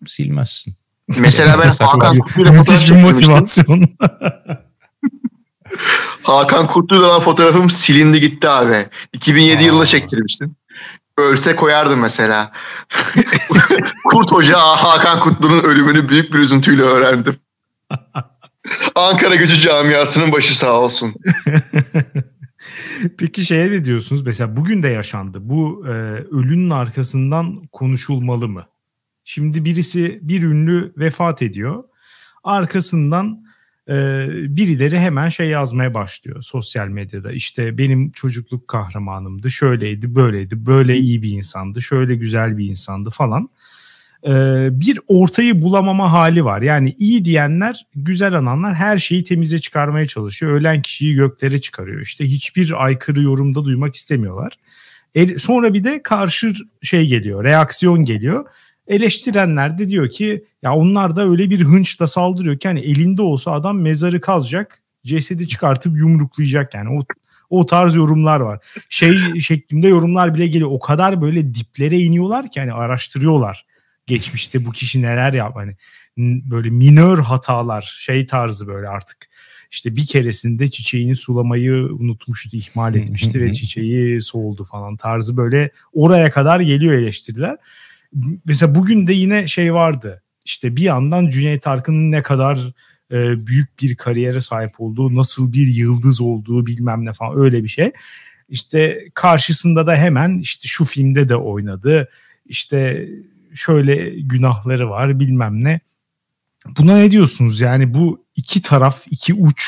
[0.06, 0.74] silmezsin.
[1.18, 3.00] Mesela ben Hakan Kurtlu'yla fotoğraf çektirmiştim.
[3.00, 3.88] motivasyon.
[6.22, 8.88] Hakan Kurtlu'yla olan fotoğrafım silindi gitti abi.
[9.12, 9.62] 2007 Aa.
[9.66, 10.56] yılında çektirmiştim.
[11.18, 12.52] Ölse koyardım mesela.
[14.04, 17.36] Kurt Hoca Hakan Kutlu'nun ölümünü büyük bir üzüntüyle öğrendim.
[18.94, 21.14] Ankara Gücü camiasının başı sağ olsun.
[23.18, 24.22] Peki şeye ne diyorsunuz?
[24.26, 25.38] Mesela bugün de yaşandı.
[25.42, 25.90] Bu e,
[26.30, 28.66] ölünün arkasından konuşulmalı mı?
[29.24, 31.84] Şimdi birisi bir ünlü vefat ediyor.
[32.44, 33.46] Arkasından
[33.88, 33.94] e,
[34.56, 37.32] birileri hemen şey yazmaya başlıyor sosyal medyada.
[37.32, 43.48] İşte benim çocukluk kahramanımdı, şöyleydi, böyleydi, böyle iyi bir insandı, şöyle güzel bir insandı falan.
[44.24, 46.62] E, bir ortayı bulamama hali var.
[46.62, 50.52] Yani iyi diyenler, güzel ananlar her şeyi temize çıkarmaya çalışıyor.
[50.52, 52.00] Ölen kişiyi göklere çıkarıyor.
[52.00, 54.52] İşte hiçbir aykırı yorumda duymak istemiyorlar.
[55.14, 56.52] E, sonra bir de karşı
[56.82, 58.46] şey geliyor, reaksiyon geliyor.
[58.88, 63.52] Eleştirenler de diyor ki ya onlar da öyle bir hınçla saldırıyor ki hani elinde olsa
[63.52, 67.04] adam mezarı kazacak, cesedi çıkartıp yumruklayacak yani o
[67.50, 68.58] o tarz yorumlar var.
[68.88, 70.70] Şey şeklinde yorumlar bile geliyor.
[70.72, 73.65] O kadar böyle diplere iniyorlar ki hani araştırıyorlar.
[74.06, 75.76] Geçmişte bu kişi neler yap hani
[76.50, 79.28] böyle minör hatalar şey tarzı böyle artık
[79.70, 86.30] işte bir keresinde çiçeğini sulamayı unutmuştu, ihmal etmişti ve çiçeği soğuldu falan tarzı böyle oraya
[86.30, 87.56] kadar geliyor eleştiriler.
[88.44, 90.22] Mesela bugün de yine şey vardı.
[90.44, 92.58] İşte bir yandan Cüneyt Arkın'ın ne kadar
[93.12, 97.68] e, büyük bir kariyere sahip olduğu, nasıl bir yıldız olduğu bilmem ne falan öyle bir
[97.68, 97.92] şey.
[98.48, 102.08] İşte karşısında da hemen işte şu filmde de oynadı.
[102.46, 103.08] İşte
[103.56, 105.80] şöyle günahları var bilmem ne.
[106.78, 107.60] Buna ne diyorsunuz?
[107.60, 109.66] Yani bu iki taraf, iki uç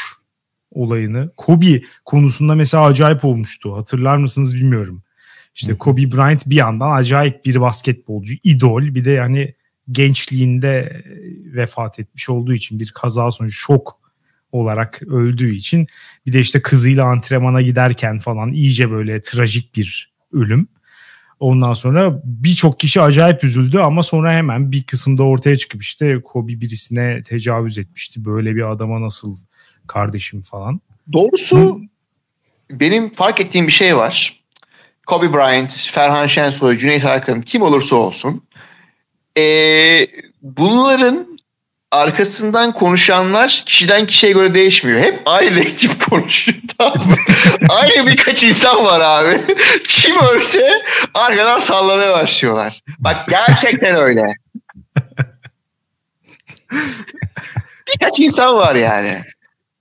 [0.71, 1.31] olayını.
[1.37, 3.77] Kobe konusunda mesela acayip olmuştu.
[3.77, 5.03] Hatırlar mısınız bilmiyorum.
[5.55, 8.83] İşte Kobe Bryant bir yandan acayip bir basketbolcu, idol.
[8.83, 9.55] Bir de yani
[9.91, 11.03] gençliğinde
[11.55, 13.99] vefat etmiş olduğu için bir kaza sonucu şok
[14.53, 15.87] olarak öldüğü için
[16.27, 20.69] bir de işte kızıyla antrenmana giderken falan iyice böyle trajik bir ölüm.
[21.41, 26.61] Ondan sonra birçok kişi acayip üzüldü ama sonra hemen bir kısımda ortaya çıkıp işte Kobe
[26.61, 28.25] birisine tecavüz etmişti.
[28.25, 29.37] Böyle bir adama nasıl
[29.87, 30.81] kardeşim falan.
[31.13, 31.81] Doğrusu
[32.71, 34.41] benim fark ettiğim bir şey var.
[35.07, 38.43] Kobe Bryant, Ferhan Şensoy, Cüneyt Arkın kim olursa olsun.
[39.39, 40.07] Ee,
[40.43, 41.38] bunların
[41.91, 45.01] arkasından konuşanlar kişiden kişiye göre değişmiyor.
[45.01, 46.59] Hep aynı ekip konuşuyor.
[46.79, 46.99] Tamam
[47.69, 49.57] aynı birkaç insan var abi.
[49.85, 50.71] Kim ölse
[51.15, 52.81] arkadan sallamaya başlıyorlar.
[52.99, 54.23] Bak gerçekten öyle.
[57.95, 59.19] birkaç insan var yani.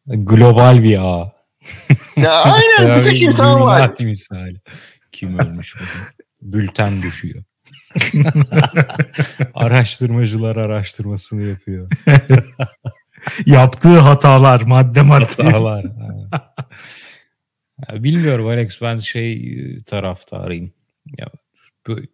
[0.05, 1.31] Global bir ağ.
[2.17, 3.91] Ya aynen birkaç bir insan var.
[3.99, 4.61] Misali.
[5.11, 6.07] Kim ölmüş bugün?
[6.41, 7.43] Bülten düşüyor.
[9.53, 11.91] Araştırmacılar araştırmasını yapıyor.
[13.45, 15.43] Yaptığı hatalar madde madde.
[15.43, 15.85] Hatalar.
[15.85, 16.55] Ha.
[17.87, 20.73] Ya bilmiyorum Alex ben şey e, taraftarıyım.
[21.17, 21.27] Ya,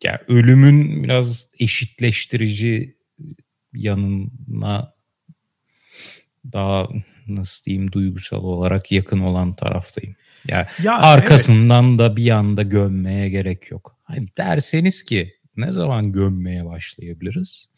[0.04, 2.96] ya ölümün biraz eşitleştirici
[3.74, 4.94] yanına
[6.54, 6.88] daha
[7.28, 10.16] nasıl diyeyim duygusal olarak yakın olan taraftayım.
[10.48, 13.98] Ya Ya, arkasından da bir anda gömmeye gerek yok.
[14.04, 17.70] Hani derseniz ki ne zaman gömmeye başlayabiliriz?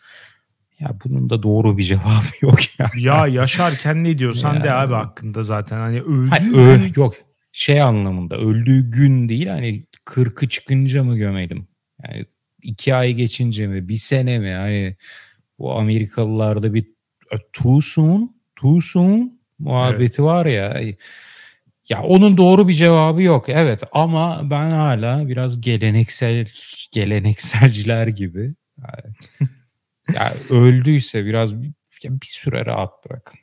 [0.79, 2.89] Ya bunun da doğru bir cevabı yok ya.
[2.99, 4.63] Ya yaşarken ne diyorsan Ya.
[4.63, 7.15] de abi hakkında zaten hani öldüğü Hayır, gün- ö- yok
[7.51, 11.67] şey anlamında öldüğü gün değil hani 40'ı çıkınca mı gömelim?
[12.03, 12.25] Yani
[12.63, 14.51] iki ay geçince mi bir sene mi?
[14.51, 14.95] Hani
[15.59, 16.83] bu Amerikalılarda bir
[17.31, 20.81] e, too soon, too soon muhabbeti var ya.
[21.89, 23.49] Ya onun doğru bir cevabı yok.
[23.49, 26.45] Evet ama ben hala biraz geleneksel
[26.95, 28.49] gelenekselciler gibi.
[28.81, 29.15] Yani,
[30.13, 31.71] ya öldüyse biraz bir,
[32.03, 33.39] ya bir süre rahat bırakın.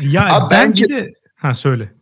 [0.00, 1.92] Ya Abi ben bence- de ha söyle.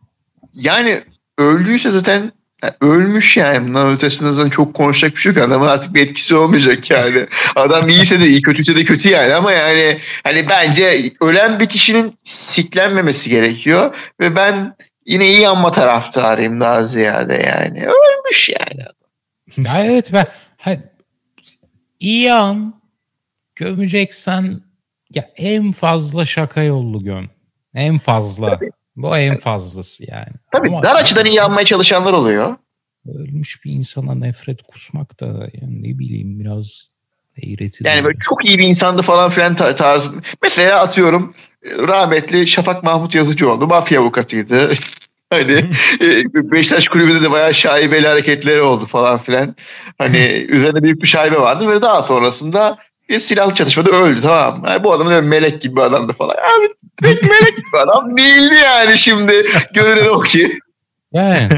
[0.53, 1.03] Yani
[1.39, 2.33] öldüyse zaten
[2.81, 3.69] ölmüş yani.
[3.69, 5.43] Bundan ötesinde zaten çok konuşacak bir şey yok.
[5.45, 7.27] Adamın artık bir etkisi olmayacak yani.
[7.57, 9.35] Adam iyiyse de iyi, kötüyse de kötü yani.
[9.35, 13.97] Ama yani hani bence ölen bir kişinin siklenmemesi gerekiyor.
[14.21, 17.87] Ve ben yine iyi anma taraftarıyım daha ziyade yani.
[17.87, 18.83] Ölmüş yani.
[19.69, 20.27] Ya evet ben
[22.01, 22.75] iyi an
[23.57, 24.61] gömeceksen
[25.15, 27.31] ya en fazla şaka yollu göm.
[27.75, 28.61] En fazla.
[28.97, 30.33] Bu en fazlası yani.
[30.53, 32.57] Tabii Ama dar açıdan iyi anmaya çalışanlar oluyor.
[33.07, 35.27] Ölmüş bir insana nefret kusmak da
[35.61, 36.91] yani ne bileyim biraz
[37.43, 37.87] eğreti.
[37.87, 40.13] Yani böyle çok iyi bir insandı falan filan ta- tarzı.
[40.43, 44.73] Mesela atıyorum e, rahmetli Şafak Mahmut Yazıcıoğlu mafya avukatıydı.
[45.31, 49.57] Hani e, Beşiktaş kulübünde de bayağı şaibeli hareketleri oldu falan filan.
[49.99, 54.65] Hani üzerine büyük bir şaibe vardı ve daha sonrasında bir silahlı çatışmada öldü tamam?
[54.69, 56.35] Yani bu adamın öyle melek gibi bir adamdı falan.
[56.35, 56.69] Abi
[57.03, 59.47] pek melek gibi adam değildi yani şimdi.
[59.75, 60.59] Görünen o ki.
[61.13, 61.49] Yani.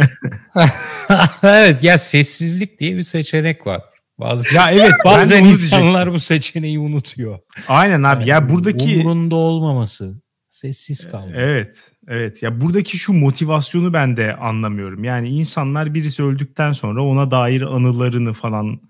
[1.43, 3.81] evet ya sessizlik diye bir seçenek var.
[4.19, 7.39] Bazı Ya evet bazen insanlar bu seçeneği unutuyor.
[7.69, 10.15] Aynen abi ya Yani buradaki umurunda olmaması.
[10.51, 11.37] Sessiz kalmak.
[11.37, 12.42] Evet, evet.
[12.42, 15.05] Ya buradaki şu motivasyonu ben de anlamıyorum.
[15.05, 18.81] Yani insanlar birisi öldükten sonra ona dair anılarını falan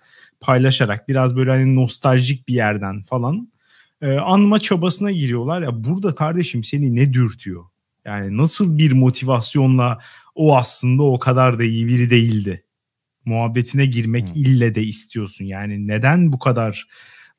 [0.40, 3.48] paylaşarak biraz böyle hani nostaljik bir yerden falan
[4.02, 5.62] e, anma çabasına giriyorlar.
[5.62, 7.64] Ya burada kardeşim seni ne dürtüyor?
[8.04, 9.98] Yani nasıl bir motivasyonla
[10.34, 12.64] o aslında o kadar da iyi biri değildi.
[13.24, 14.32] Muhabbetine girmek Hı.
[14.34, 15.44] ille de istiyorsun.
[15.44, 16.86] Yani neden bu kadar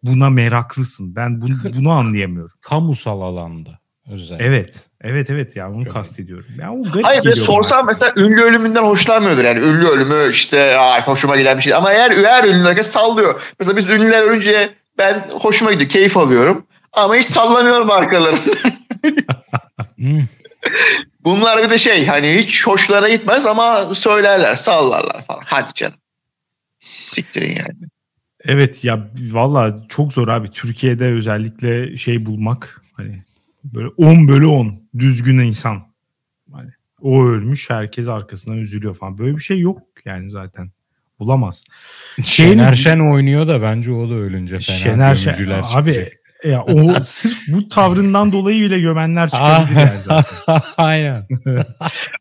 [0.04, 1.16] buna meraklısın?
[1.16, 2.58] Ben bunu, bunu anlayamıyorum.
[2.62, 4.46] Kamusal alanda özellikle.
[4.46, 4.87] Evet.
[5.02, 6.46] Evet evet ya onu Çok kastediyorum.
[6.62, 7.36] Ya o garip Hayır bana.
[7.36, 9.44] sorsam mesela ünlü ölümünden hoşlanmıyordur.
[9.44, 11.74] Yani ünlü ölümü işte ay hoşuma giden bir şey.
[11.74, 13.42] Ama eğer eğer ünlüler herkes sallıyor.
[13.60, 15.90] Mesela biz ünlüler ölünce ben hoşuma gidiyor.
[15.90, 16.66] Keyif alıyorum.
[16.94, 18.40] Ama hiç sallamıyorum arkalarını.
[19.96, 20.20] Hmm.
[21.24, 25.42] Bunlar bir de şey hani hiç hoşlarına gitmez ama söylerler sallarlar falan.
[25.46, 25.98] Hadi canım.
[26.80, 27.78] Siktirin yani.
[28.46, 30.50] Evet ya valla çok zor abi.
[30.50, 33.24] Türkiye'de özellikle şey bulmak hani
[33.74, 35.84] böyle 10 bölü 10 düzgün insan.
[36.52, 36.70] Hani
[37.02, 39.18] o ölmüş herkes arkasından üzülüyor falan.
[39.18, 40.72] Böyle bir şey yok yani zaten.
[41.20, 41.64] Bulamaz.
[42.24, 46.12] Şener Şen oynuyor da bence o da ölünce fena Şener Şen abi çıkacak.
[46.44, 50.62] ya o sırf bu tavrından dolayı bile gömenler çıkabilir yani zaten.
[50.78, 51.24] Aynen.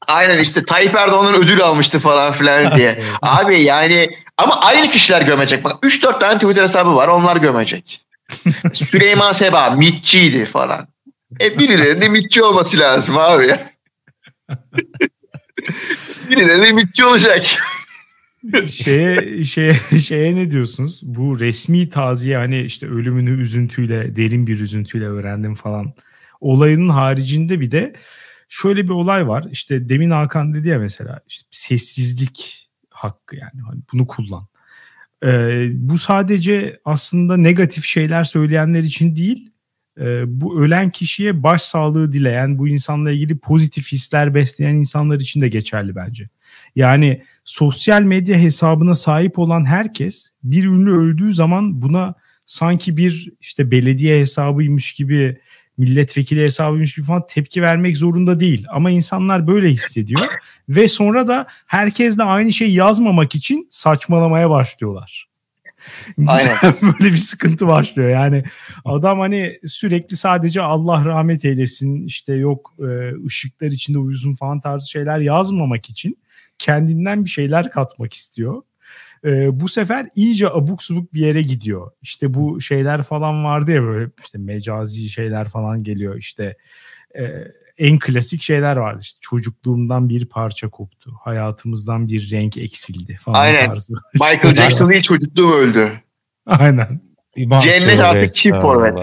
[0.09, 2.99] Aynen işte Tayyip Erdoğan'ın ödül almıştı falan filan diye.
[3.23, 5.65] Abi yani ama aynı kişiler gömecek.
[5.65, 8.07] Bak 3-4 tane Twitter hesabı var onlar gömecek.
[8.73, 10.89] Süleyman Seba mitçiydi falan.
[11.41, 13.71] E birilerinin mitçi olması lazım abi ya.
[16.31, 17.47] birilerinin mitçi olacak.
[18.67, 21.01] şeye şeye şeye ne diyorsunuz?
[21.05, 25.93] Bu resmi taziye hani işte ölümünü üzüntüyle, derin bir üzüntüyle öğrendim falan.
[26.41, 27.93] Olayının haricinde bir de
[28.49, 29.45] şöyle bir olay var.
[29.51, 34.47] İşte demin Hakan dedi ya mesela işte sessizlik hakkı yani hani bunu kullan.
[35.25, 39.51] Ee, bu sadece aslında negatif şeyler söyleyenler için değil.
[40.01, 45.49] E, bu ölen kişiye başsağlığı dileyen, bu insanla ilgili pozitif hisler besleyen insanlar için de
[45.49, 46.29] geçerli bence.
[46.77, 53.71] Yani sosyal medya hesabına sahip olan herkes bir ünlü öldüğü zaman buna sanki bir işte
[53.71, 55.39] belediye hesabıymış gibi
[55.79, 58.67] milletvekili hesabıymış gibi falan tepki vermek zorunda değil.
[58.71, 60.21] Ama insanlar böyle hissediyor
[60.69, 65.26] ve sonra da herkes de aynı şeyi yazmamak için saçmalamaya başlıyorlar.
[66.27, 66.57] Aynen.
[66.83, 68.11] böyle bir sıkıntı başlıyor.
[68.11, 68.45] Yani
[68.85, 74.91] adam hani sürekli sadece Allah rahmet eylesin işte yok e, ışıklar içinde uyusun falan tarzı
[74.91, 76.19] şeyler yazmamak için
[76.59, 78.63] kendinden bir şeyler katmak istiyor.
[79.25, 81.91] Ee, bu sefer iyice abuk subuk bir yere gidiyor.
[82.03, 86.57] İşte bu şeyler falan vardı ya böyle işte mecazi şeyler falan geliyor işte
[87.19, 87.23] e,
[87.79, 93.67] en klasik şeyler vardı işte çocukluğumdan bir parça koptu hayatımızdan bir renk eksildi falan Aynen.
[93.67, 93.93] tarzı.
[94.15, 95.93] Michael Jackson değil çocukluğum öldü.
[96.47, 97.01] Aynen.
[97.63, 98.99] Cennet artık çift forvet.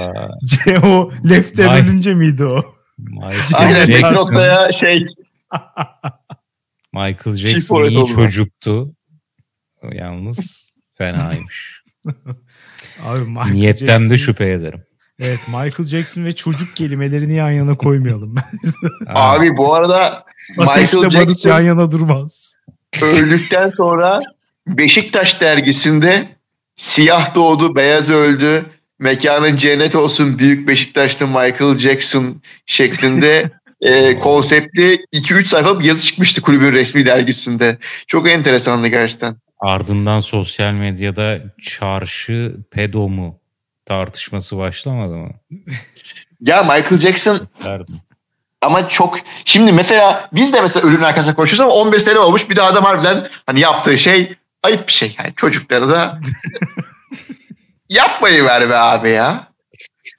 [0.84, 1.82] o Lefter Vay.
[1.82, 2.76] ölünce miydi o?
[2.98, 5.04] Michael Aynen tek Jackson, noktaya şey
[6.94, 8.96] Michael Jackson iyi çocuktu.
[9.92, 11.84] Yalnız fenaymış.
[13.06, 14.84] Abi Michael Niyetten de şüphe ederim.
[15.24, 18.36] Evet Michael Jackson ve çocuk kelimelerini yan yana koymayalım.
[19.08, 20.26] Abi bu arada
[20.58, 22.56] Michael Jackson yan yana durmaz.
[23.02, 24.22] öldükten sonra
[24.68, 26.28] Beşiktaş dergisinde
[26.76, 28.66] siyah doğdu, beyaz öldü,
[29.00, 36.42] mekanın cennet olsun büyük Beşiktaş'ta Michael Jackson şeklinde e, konseptli 2-3 sayfa bir yazı çıkmıştı
[36.42, 37.78] kulübün resmi dergisinde.
[38.08, 39.36] Çok enteresandı gerçekten.
[39.60, 43.43] Ardından sosyal medyada çarşı pedo mu
[43.86, 45.32] tartışması başlamadı mı?
[46.42, 47.96] Ya Michael Jackson Derdim.
[48.62, 52.56] ama çok şimdi mesela biz de mesela ölümün arkasında konuşuyoruz ama 15 sene olmuş bir
[52.56, 55.16] de adam harbiden hani yaptığı şey ayıp bir şey.
[55.20, 56.20] Yani çocukları da
[57.90, 59.48] yapmayı ver be abi ya.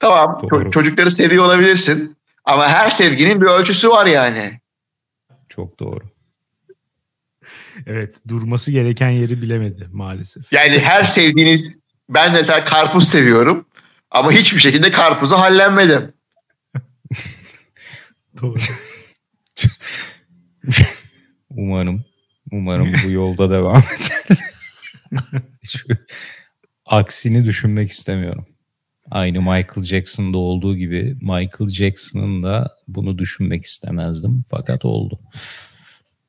[0.01, 0.71] Tamam Doğru.
[0.71, 4.59] çocukları seviyor olabilirsin ama her sevginin bir ölçüsü var yani.
[5.49, 6.03] Çok doğru.
[7.87, 10.53] Evet durması gereken yeri bilemedi maalesef.
[10.53, 11.77] Yani her sevdiğiniz
[12.09, 13.65] ben mesela karpuz seviyorum
[14.11, 16.13] ama hiçbir şekilde karpuzu hallenmedim.
[18.41, 18.55] Doğru.
[21.49, 22.05] Umarım.
[22.51, 24.39] Umarım bu yolda devam eder.
[26.85, 28.45] Aksini düşünmek istemiyorum.
[29.11, 34.43] Aynı Michael Jackson'da olduğu gibi Michael Jackson'ın da bunu düşünmek istemezdim.
[34.49, 35.19] Fakat oldu.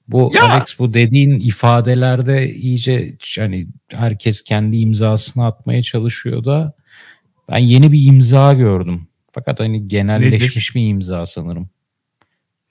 [0.08, 0.48] Bu Ya.
[0.48, 6.72] Alex bu dediğin ifadelerde iyice hani herkes kendi imzasını atmaya çalışıyor da
[7.48, 9.08] ben yeni bir imza gördüm.
[9.32, 11.68] Fakat hani genelleşmiş bir imza sanırım.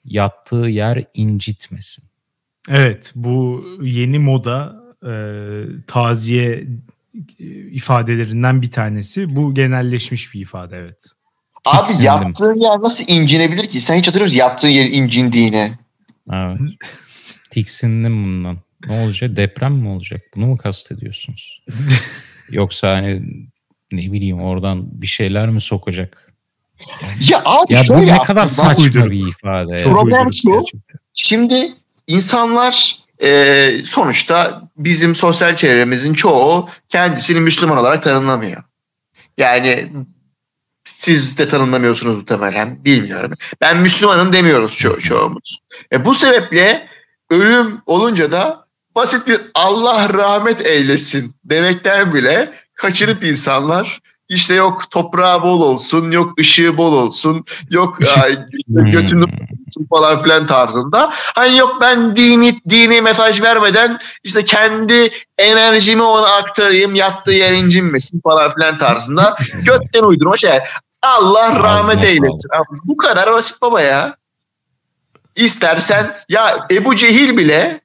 [0.04, 2.04] Yattığı yer incitmesin.
[2.68, 5.12] Evet bu yeni moda e,
[5.86, 6.66] taziye
[7.40, 9.36] e, ifadelerinden bir tanesi.
[9.36, 11.04] Bu genelleşmiş bir ifade evet.
[11.64, 12.04] Abi Tiksindim.
[12.04, 13.80] yattığın yer nasıl incinebilir ki?
[13.80, 15.72] Sen hiç hatırlıyor musun yattığın yerin incindiğini?
[16.32, 16.58] Evet.
[17.56, 18.58] Tiksindim bundan.
[18.86, 19.36] Ne olacak?
[19.36, 20.20] Deprem mi olacak?
[20.36, 21.64] Bunu mu kastediyorsunuz?
[22.50, 23.22] Yoksa hani
[23.92, 26.32] ne bileyim oradan bir şeyler mi sokacak?
[27.30, 29.76] Ya abi Ya bu şöyle ne kadar saçma bir ifade.
[29.76, 30.50] Problem şu.
[30.50, 30.98] gerçekten.
[31.14, 31.72] Şimdi
[32.06, 38.62] insanlar e, sonuçta bizim sosyal çevremizin çoğu kendisini Müslüman olarak tanımlamıyor.
[39.38, 39.92] Yani
[40.84, 43.32] siz de tanımlamıyorsunuz muhtemelen bilmiyorum.
[43.60, 45.58] Ben Müslümanım demiyoruz ço- çoğumuz.
[45.92, 46.85] E, bu sebeple
[47.30, 55.42] ölüm olunca da basit bir Allah rahmet eylesin demekten bile kaçırıp insanlar işte yok toprağı
[55.42, 61.10] bol olsun, yok ışığı bol olsun, yok ay, götünü olsun falan filan tarzında.
[61.12, 68.20] Hani yok ben dini dini mesaj vermeden işte kendi enerjimi ona aktarayım yattığı yer incinmesin
[68.20, 70.58] falan filan tarzında götten uydurma şey.
[71.02, 72.48] Allah rahmet eylesin.
[72.54, 74.16] Abi, bu kadar basit baba ya.
[75.36, 77.80] İstersen ya Ebu Cehil bile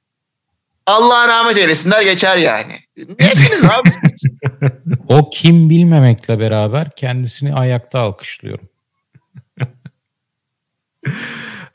[0.86, 2.80] Allah rahmet eylesin der geçer yani.
[3.20, 4.30] Nesiniz abi siz?
[5.08, 8.68] O kim bilmemekle beraber kendisini ayakta alkışlıyorum.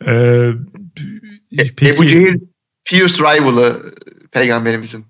[0.08, 0.50] Ee,
[1.58, 2.40] peki, Ebu Cehil
[2.84, 3.94] fierce rival'ı
[4.32, 5.06] peygamberimizin.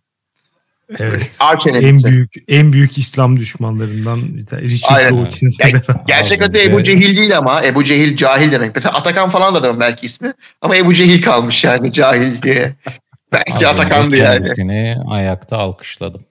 [0.97, 1.37] Evet.
[1.67, 4.61] En büyük en büyük İslam düşmanlarından bir tane.
[4.61, 5.25] Richard Aynen.
[5.25, 6.01] Dawkins'le Ya- beraber.
[6.07, 8.75] Gerçek adı Ebu Cehil değil ama Ebu Cehil cahil demek.
[8.75, 10.33] Mesela Atakan falan da demek belki ismi.
[10.61, 12.75] Ama Ebu Cehil kalmış yani cahil diye.
[13.31, 14.33] Belki Atakan'dı yani.
[14.33, 16.25] Kendisini ayakta alkışladım.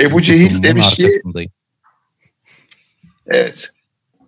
[0.00, 1.08] Ebu Cehil demiş ki
[3.26, 3.68] evet.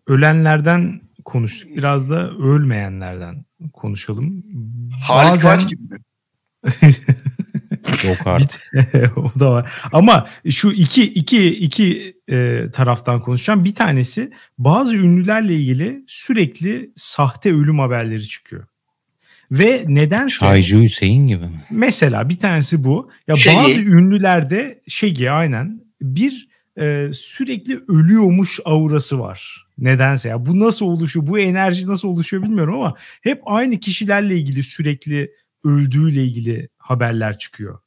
[0.06, 1.76] Ölenlerden konuştuk.
[1.76, 4.44] Biraz da ölmeyenlerden konuşalım.
[5.08, 5.94] Halit Bazen- gibi?
[8.04, 8.60] Yok artık.
[9.16, 9.72] o da var.
[9.92, 13.64] Ama şu iki iki iki e, taraftan konuşacağım.
[13.64, 18.66] Bir tanesi bazı ünlülerle ilgili sürekli sahte ölüm haberleri çıkıyor.
[19.50, 21.62] Ve nedense Çaycı Hüseyin gibi mi?
[21.70, 23.10] mesela bir tanesi bu.
[23.28, 23.56] Ya Şegi.
[23.56, 26.48] bazı ünlülerde Şegi aynen bir
[26.80, 29.66] e, sürekli ölüyormuş aurası var.
[29.78, 31.26] Nedense ya bu nasıl oluşuyor?
[31.26, 35.32] Bu enerji nasıl oluşuyor bilmiyorum ama hep aynı kişilerle ilgili sürekli
[35.64, 37.78] öldüğüyle ilgili haberler çıkıyor.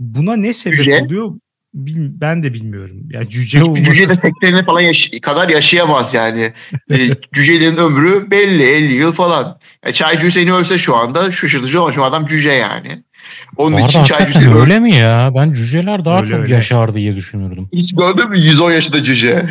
[0.00, 0.98] Buna ne sebep Cüce?
[1.04, 1.30] oluyor?
[1.74, 2.96] Bil- ben de bilmiyorum.
[3.10, 6.52] Ya cüce Hiçbir olması cüce de seklerini falan yaş- kadar yaşayamaz yani.
[6.90, 6.96] E,
[7.34, 9.58] cücelerin ömrü belli 50 yıl falan.
[9.82, 13.02] E, Çaycı Hüseyin ölse şu anda şaşırtıcı ama şu adam cüce yani.
[13.56, 15.32] Onun Bu arada için Çaycı Hüseyin öyle mi ya?
[15.36, 16.54] Ben cüceler daha Öyle, çok öyle.
[16.54, 17.68] yaşar diye düşünürdüm.
[17.72, 19.46] Hiç gördün mü 110 yaşında cüce?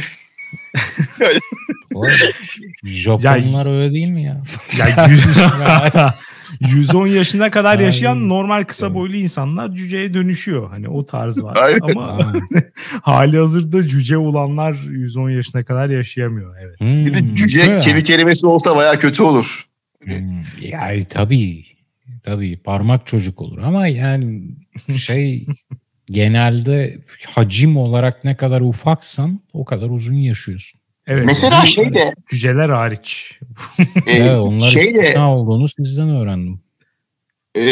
[2.84, 4.38] Japonlar öyle değil mi ya?
[4.98, 5.24] Ya yüz-
[6.60, 7.84] 110 yaşına kadar Aynen.
[7.84, 10.70] yaşayan normal kısa boylu insanlar cüceye dönüşüyor.
[10.70, 11.56] Hani o tarz var.
[11.56, 11.80] Aynen.
[11.82, 12.42] Ama Aynen.
[13.02, 16.56] hali hazırda cüce olanlar 110 yaşına kadar yaşayamıyor.
[16.62, 16.82] Evet.
[16.82, 17.82] Bir de Hmm, cüce güzel.
[17.82, 19.66] kemik kelimesi olsa baya kötü olur.
[20.04, 21.66] Hmm, Yani tabii
[22.24, 24.42] tabii parmak çocuk olur ama yani
[24.98, 25.46] şey
[26.06, 26.98] genelde
[27.36, 30.80] hacim olarak ne kadar ufaksan o kadar uzun yaşıyorsun.
[31.12, 31.26] Evet.
[31.26, 33.40] Mesela şey de Cüceler hariç.
[33.80, 33.84] e,
[34.14, 36.60] Evet, onlar şey de olduğunu sizden öğrendim.
[37.56, 37.64] e,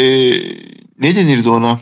[1.00, 1.80] ne denirdi ona?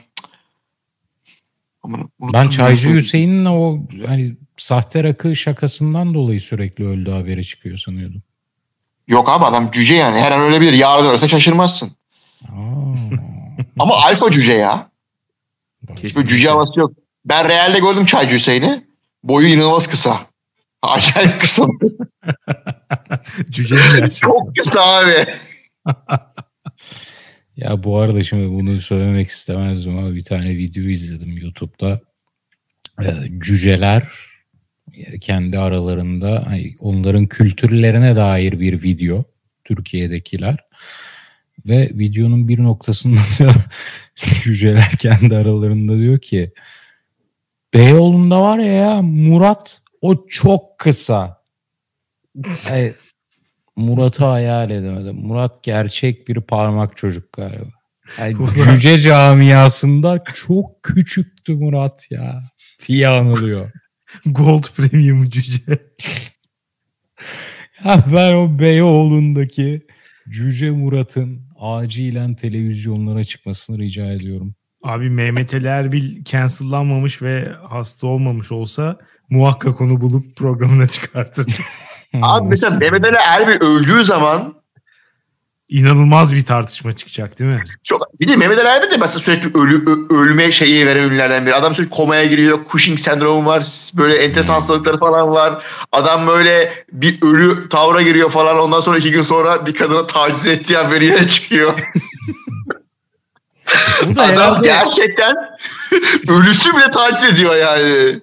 [1.82, 2.50] Aman, unuttum Ben ya.
[2.50, 8.22] Çaycı Hüseyin'in o hani sahte rakı şakasından dolayı sürekli öldü haberi çıkıyor sanıyordum.
[9.08, 10.18] Yok abi adam cüce yani.
[10.20, 10.72] Her an ölebilir.
[10.72, 11.92] Yarın ölse şaşırmazsın.
[13.78, 14.90] Ama alfa cüce ya.
[15.96, 16.22] Kesin.
[16.22, 16.92] Böyle cüce havası yok.
[17.24, 18.84] Ben realde gördüm Çaycı Hüseyin'i.
[19.22, 20.20] Boyu inanılmaz kısa.
[20.86, 21.66] Acayip kısa.
[23.50, 24.28] Cüce mi gerçekten?
[24.28, 25.26] Çok kısa abi.
[27.56, 32.00] Ya bu arada şimdi bunu söylemek istemezdim ama bir tane video izledim YouTube'da.
[33.02, 33.06] Ee,
[33.38, 34.08] cüceler
[35.20, 39.24] kendi aralarında hani onların kültürlerine dair bir video
[39.64, 40.56] Türkiye'dekiler
[41.66, 43.54] ve videonun bir noktasında da
[44.42, 46.52] cüceler kendi aralarında diyor ki
[47.74, 51.36] Beyoğlu'nda var ya, ya Murat o çok kısa.
[52.70, 52.92] Yani
[53.76, 55.16] Murat'ı hayal edemedim.
[55.16, 57.66] Murat gerçek bir parmak çocuk galiba.
[58.18, 58.36] Yani
[58.74, 62.42] cüce camiasında çok küçüktü Murat ya.
[62.88, 63.70] diye anılıyor.
[64.26, 65.78] Gold Premium cüce.
[67.84, 69.86] Ya ben o Beyoğlu'ndaki
[70.28, 74.54] Cüce Murat'ın acilen televizyonlara çıkmasını rica ediyorum.
[74.82, 78.98] Abi Mehmet Ali Erbil cancellanmamış ve hasta olmamış olsa
[79.30, 81.46] muhakkak onu bulup programına çıkartır.
[82.22, 84.56] Abi mesela Mehmet Ali Erbil öldüğü zaman
[85.68, 87.60] İnanılmaz bir tartışma çıkacak değil mi?
[87.84, 91.46] çok bir de Mehmet Ali Erbil de mesela sürekli ölü, ö- ölüme şeyi veren ünlülerden
[91.46, 91.54] biri.
[91.54, 92.58] Adam sürekli komaya giriyor.
[92.72, 93.66] Cushing sendromu var.
[93.96, 95.66] Böyle enteresan hastalıkları falan var.
[95.92, 98.58] Adam böyle bir ölü tavra giriyor falan.
[98.58, 101.78] Ondan sonra iki gün sonra bir kadına taciz ettiği haberiyle çıkıyor.
[104.04, 105.34] O da Adam herhalde gerçekten
[106.28, 108.20] ölüsü bile taciz ediyor yani.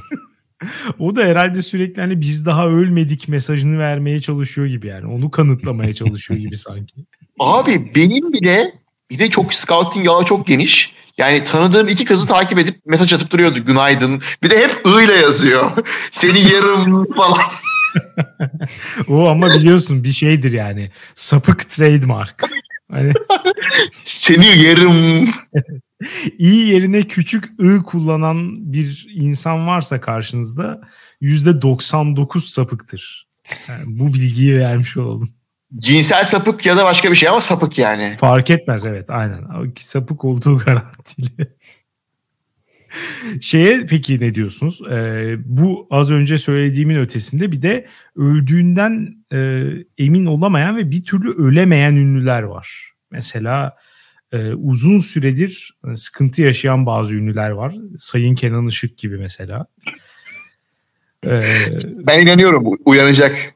[0.98, 5.06] o da herhalde sürekli hani biz daha ölmedik mesajını vermeye çalışıyor gibi yani.
[5.06, 6.94] Onu kanıtlamaya çalışıyor gibi sanki.
[7.38, 8.72] Abi benim bile
[9.10, 10.94] bir de çok scouting ağı çok geniş.
[11.18, 14.22] Yani tanıdığım iki kızı takip edip mesaj atıp duruyordu günaydın.
[14.42, 15.70] Bir de hep I ile yazıyor.
[16.10, 17.38] Seni yarım falan.
[19.08, 20.90] O ama biliyorsun bir şeydir yani.
[21.14, 22.42] Sapık trademark.
[22.90, 23.12] Hani
[24.04, 25.28] Seni yarım.
[26.38, 30.80] İyi yerine küçük ı kullanan bir insan varsa karşınızda
[31.22, 33.28] %99 sapıktır.
[33.68, 35.28] Yani bu bilgiyi vermiş olalım.
[35.78, 38.16] Cinsel sapık ya da başka bir şey ama sapık yani.
[38.18, 39.72] Fark etmez evet aynen.
[39.78, 41.48] Sapık olduğu garantili.
[43.40, 44.80] Şeye peki ne diyorsunuz?
[44.90, 47.86] Ee, bu az önce söylediğimin ötesinde bir de
[48.16, 52.92] öldüğünden e, emin olamayan ve bir türlü ölemeyen ünlüler var.
[53.10, 53.76] Mesela
[54.32, 57.74] e, uzun süredir e, sıkıntı yaşayan bazı ünlüler var.
[57.98, 59.66] Sayın Kenan Işık gibi mesela.
[61.26, 63.54] Ee, Ben inanıyorum uyanacak.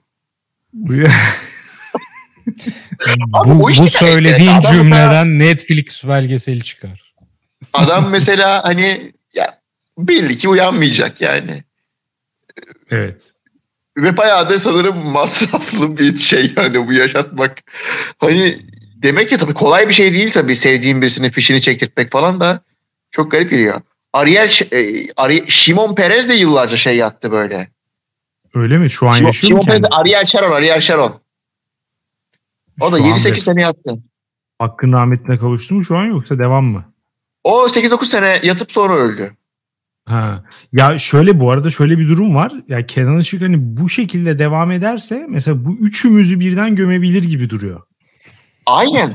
[0.73, 0.93] bu-
[3.33, 4.51] Abi bu, işte bu söylediğin.
[4.51, 7.15] Adam cümleden Netflix belgeseli çıkar.
[7.73, 9.59] Adam mesela hani ya
[9.99, 11.65] belli ki uyanmayacak yani.
[12.91, 13.33] evet.
[13.97, 17.59] Ve bayağı da sanırım masraflı bir şey yani bu yaşatmak.
[18.19, 18.67] Hani
[19.03, 22.61] demek ki tabii kolay bir şey değil tabii sevdiğin birisinin fişini çektirtmek falan da
[23.11, 23.81] çok garip geliyor.
[24.13, 27.69] Ariel, e, Ari, Şimon Perez de yıllarca şey yattı böyle.
[28.55, 28.91] Öyle mi?
[28.91, 30.01] Şu an Şimon, yaşıyor Şimon mu Perez kendisi?
[30.01, 31.21] Ariel Sharon, Ariel Sharon.
[32.81, 33.99] O da Şu an 7-8 ve- sene yattı.
[34.59, 36.85] Hakkın rahmetine kavuştu mu şu an yoksa devam mı?
[37.45, 39.37] O 8-9 sene yatıp sonra öldü.
[40.07, 40.45] Ha.
[40.73, 42.53] Ya şöyle bu arada şöyle bir durum var.
[42.69, 47.83] Ya Kenan Işık hani bu şekilde devam ederse mesela bu üçümüzü birden gömebilir gibi duruyor.
[48.67, 49.15] Aynen.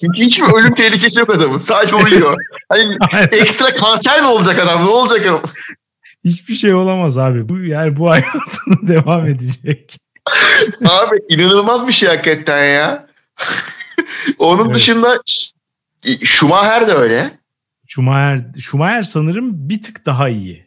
[0.00, 1.58] Çünkü hiçbir ölüm tehlikesi yok adamın.
[1.58, 2.36] Sadece uyuyor.
[2.68, 2.96] Hani
[3.32, 4.84] ekstra kanser mi olacak adam?
[4.86, 5.42] Ne olacak adam?
[6.24, 7.48] Hiçbir şey olamaz abi.
[7.48, 9.96] Bu yani bu hayatına devam edecek.
[10.84, 13.06] Abi inanılmaz bir şey hakikaten ya.
[14.38, 14.74] Onun Evet.
[14.74, 15.18] dışında
[16.24, 17.38] Schumacher de öyle.
[17.86, 20.66] Schumacher, Schumacher sanırım bir tık daha iyi.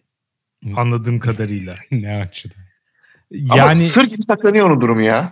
[0.76, 1.76] Anladığım kadarıyla.
[1.92, 2.64] ne açıdan?
[3.50, 5.32] Ama Yani sır gibi saklanıyor onun durumu ya.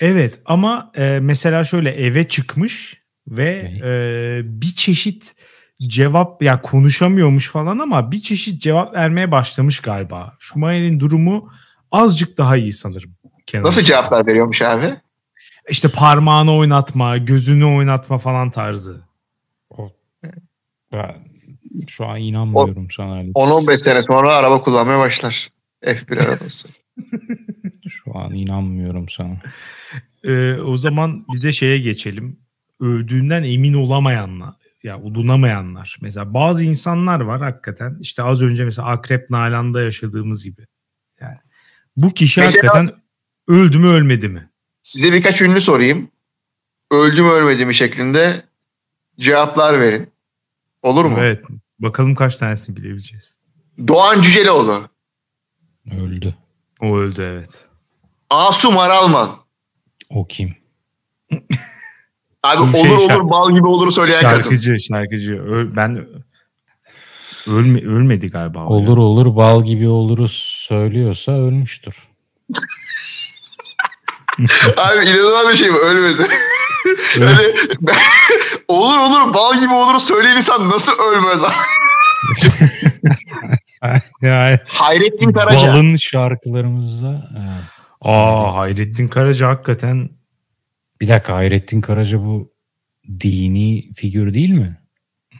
[0.00, 3.50] Evet ama e, mesela şöyle eve çıkmış ve
[3.84, 5.34] e, bir çeşit
[5.82, 10.36] cevap ya konuşamıyormuş falan ama bir çeşit cevap vermeye başlamış galiba.
[10.38, 11.52] Schumacher'in durumu
[11.92, 13.14] azıcık daha iyi sanırım.
[13.46, 14.96] Kenan Nasıl cevaplar veriyormuş abi?
[15.68, 19.04] İşte parmağını oynatma, gözünü oynatma falan tarzı.
[20.92, 21.14] Ben
[21.88, 23.12] şu an inanmıyorum sana.
[23.12, 23.32] Alex.
[23.32, 25.48] 10-15 sene sonra araba kullanmaya başlar.
[25.82, 26.68] F1 arabası.
[27.88, 29.40] Şu an inanmıyorum sana.
[30.24, 32.38] Ee, o zaman bir de şeye geçelim.
[32.80, 35.96] Öldüğünden emin olamayanlar, ya olunamayanlar.
[36.00, 37.98] Mesela bazı insanlar var hakikaten.
[38.00, 40.66] İşte az önce mesela Akrep Nalan'da yaşadığımız gibi.
[41.20, 41.36] Yani
[41.96, 43.00] Bu kişi Mesela- hakikaten
[43.48, 44.50] öldü mü ölmedi mi?
[44.82, 46.10] Size birkaç ünlü sorayım.
[46.90, 48.44] Öldü mü ölmedi mi şeklinde
[49.20, 50.10] cevaplar verin.
[50.82, 51.16] Olur mu?
[51.18, 51.44] Evet.
[51.78, 53.38] Bakalım kaç tanesini bilebileceğiz.
[53.88, 54.88] Doğan Cüceloğlu.
[55.92, 56.34] Öldü.
[56.80, 57.68] O öldü evet.
[58.30, 59.30] Asum Aralman.
[60.10, 60.54] O kim?
[62.42, 64.42] Abi Bu şey olur şarkı- olur bal gibi olur söyleyen kadın.
[64.42, 65.34] Şarkıcı, şarkıcı.
[65.34, 66.06] Öl- ben
[67.48, 68.58] ölme, ölmedi galiba.
[68.58, 68.68] o ya.
[68.84, 70.32] Olur olur bal gibi oluruz
[70.68, 71.96] söylüyorsa ölmüştür.
[74.76, 76.28] Abi inanılmaz bir şey bu ölmedi.
[77.18, 77.48] Hani
[77.80, 77.96] ben-
[78.68, 81.52] olur olur bal gibi olur söyleyen insan nasıl ölmez abi?
[84.22, 85.58] Yani Hayrettin Karaca.
[85.58, 87.64] balın şarkılarımızda evet.
[88.04, 90.10] Aa Hayrettin Karaca hakikaten
[91.00, 92.52] Bir dakika Hayrettin Karaca bu
[93.20, 94.80] dini figür değil mi?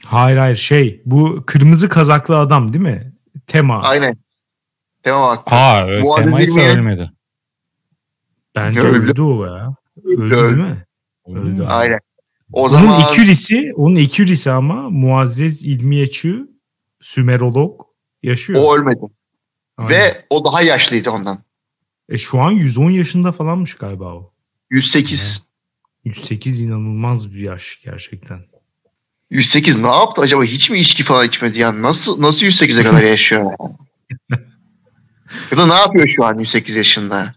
[0.07, 3.13] hayır hayır şey bu kırmızı kazaklı adam değil mi?
[3.47, 3.81] Tema.
[3.83, 4.17] Aynen.
[5.03, 5.53] Tamam bak.
[5.53, 7.11] Ha evet, temaysa ölmedi.
[8.55, 9.11] Bence Öldü.
[9.11, 9.75] öldü o ya.
[10.05, 10.45] Öldü Öldü.
[10.57, 10.85] değil mi?
[11.27, 11.61] Öldü.
[11.61, 11.67] mi?
[11.67, 11.99] Aynen.
[12.53, 16.37] O Onun zaman ekürisi, onun ekürisi ama Muazzez İlmiyeçi
[17.01, 17.81] Sümerolog
[18.23, 18.63] yaşıyor.
[18.65, 19.01] o ölmedi.
[19.77, 19.91] Aynen.
[19.91, 21.45] Ve o daha yaşlıydı ondan.
[22.09, 24.33] E, şu an 110 yaşında falanmış galiba o.
[24.71, 25.43] 108.
[26.05, 28.41] 108 inanılmaz bir yaş gerçekten.
[29.31, 30.45] 108 ne yaptı acaba?
[30.45, 31.83] Hiç mi içki falan içmedi ya?
[31.83, 33.51] Nasıl nasıl 108'e kadar yaşıyor?
[35.51, 37.35] ya da ne yapıyor şu an 108 yaşında?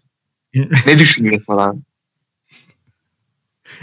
[0.85, 1.83] Ne düşünüyor falan?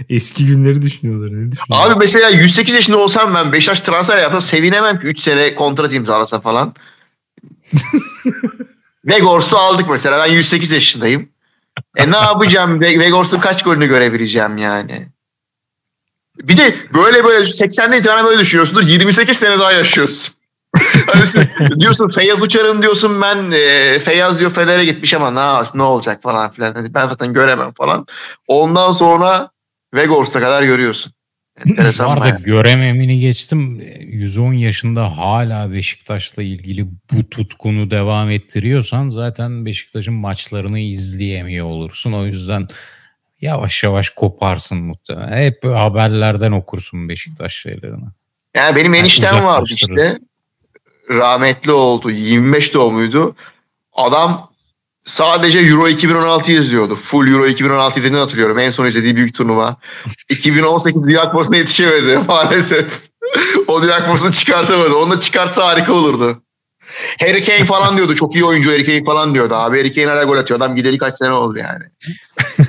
[0.09, 1.27] Eski günleri düşünüyorlar.
[1.27, 1.91] Ne düşünüyorlar?
[1.91, 6.41] Abi mesela 108 yaşında olsam ben Beşiktaş transfer yapsa sevinemem ki 3 sene kontrat imzalasa
[6.41, 6.75] falan.
[9.05, 10.27] Vegors'u aldık mesela.
[10.27, 11.29] Ben 108 yaşındayım.
[11.97, 12.81] E ne yapacağım?
[12.81, 15.09] Ve- Vegors'un kaç golünü görebileceğim yani?
[16.43, 18.83] Bir de böyle böyle 80'den itibaren böyle düşünüyorsundur.
[18.83, 20.35] 28 sene daha yaşıyorsun.
[21.07, 26.23] Hani diyorsun Feyyaz Uçar'ım diyorsun ben e, Feyyaz diyor Fener'e gitmiş ama ne, ne olacak
[26.23, 26.75] falan filan.
[26.75, 28.07] Hani ben zaten göremem falan.
[28.49, 29.51] Ondan sonra
[29.95, 31.13] Vegors'a kadar görüyorsun.
[31.59, 32.43] Enteresan Var da bayağı.
[32.43, 33.81] görememini geçtim.
[34.01, 42.13] 110 yaşında hala Beşiktaş'la ilgili bu tutkunu devam ettiriyorsan zaten Beşiktaş'ın maçlarını izleyemiyor olursun.
[42.13, 42.69] O yüzden
[43.41, 45.43] yavaş yavaş koparsın muhtemelen.
[45.43, 48.05] Hep haberlerden okursun Beşiktaş şeylerini.
[48.57, 50.19] Yani benim Yani eniştem vardı işte.
[51.11, 52.11] Rahmetli oldu.
[52.11, 53.37] 25 doğumluydu.
[53.93, 54.51] Adam
[55.05, 56.97] sadece Euro 2016 izliyordu.
[56.97, 58.59] Full Euro 2016 izlediğini hatırlıyorum.
[58.59, 59.77] En son izlediği büyük turnuva.
[60.31, 62.87] 2018 Dünya Kupası'na yetişemedi maalesef.
[63.67, 64.95] o Dünya Kupası'nı çıkartamadı.
[64.95, 66.43] Onu da çıkartsa harika olurdu.
[67.21, 68.15] Harry Kane falan diyordu.
[68.15, 69.55] Çok iyi oyuncu Harry Kane falan diyordu.
[69.55, 70.61] Abi Harry Kane hala gol atıyor.
[70.61, 71.85] Adam gideri kaç sene oldu yani.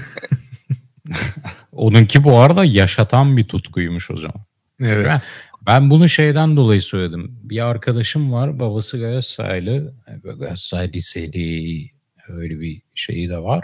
[1.72, 4.42] Onunki bu arada yaşatan bir tutkuymuş o zaman.
[4.82, 5.06] Evet.
[5.10, 5.20] Ben-
[5.68, 7.32] Ben bunu şeyden dolayı söyledim.
[7.44, 9.94] Bir arkadaşım var babası Galatasaraylı.
[10.24, 11.90] Böyle Galatasaray Liseli
[12.30, 13.64] öyle bir şeyi de var.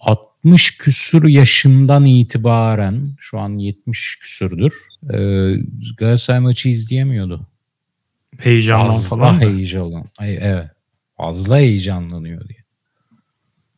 [0.00, 4.74] 60 küsur yaşından itibaren şu an 70 küsürdür.
[5.12, 5.16] E,
[5.98, 7.46] Galatasaray maçı izleyemiyordu.
[8.38, 9.34] Heyecandan Fazla falan.
[9.34, 9.40] mı?
[9.40, 10.04] heyecanlan.
[10.18, 10.70] Ay, evet.
[11.16, 12.58] Fazla heyecanlanıyor diye.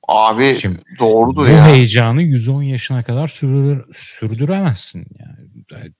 [0.08, 1.66] Abi Şimdi doğrudur Bu ya.
[1.66, 5.92] heyecanı 110 yaşına kadar sürdür, sürdüremezsin yani.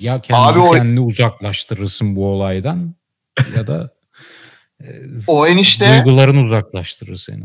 [0.00, 2.94] Ya kendi Abi o- kendini uzaklaştırırsın bu olaydan
[3.56, 3.90] ya da
[5.26, 7.44] O enişte duyguların uzaklaştırır seni.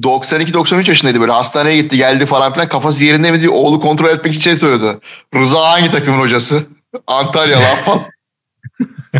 [0.00, 4.32] 92-93 yaşındaydı böyle hastaneye gitti geldi falan filan kafası yerinde mi diye oğlu kontrol etmek
[4.34, 4.98] için şey söyledi.
[5.34, 6.66] Rıza hangi takımın hocası?
[7.06, 8.00] Antalya lan falan.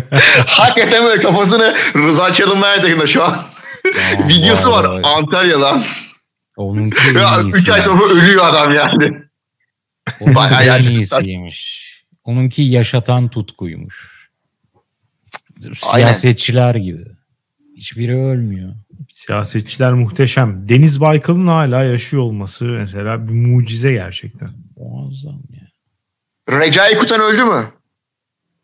[0.47, 3.45] Hakikaten böyle kafasını Rıza Çalınmaya takımda şu an.
[4.27, 5.01] Videosu var.
[5.03, 5.83] Antalya lan.
[6.57, 9.13] Onunki Ya 3 ay sonra ölüyor adam yani.
[10.21, 11.85] Onunki Bayağı en iyisiymiş.
[12.23, 14.29] Onunki yaşatan tutkuymuş.
[15.73, 17.05] Siyasetçiler gibi.
[17.75, 18.69] Hiçbiri ölmüyor.
[19.09, 20.69] Siyasetçiler muhteşem.
[20.69, 24.49] Deniz Baykal'ın hala yaşıyor olması mesela bir mucize gerçekten.
[24.77, 25.67] Muazzam ya.
[26.59, 27.65] Recai Kutan öldü mü?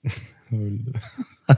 [0.51, 0.91] Öldü.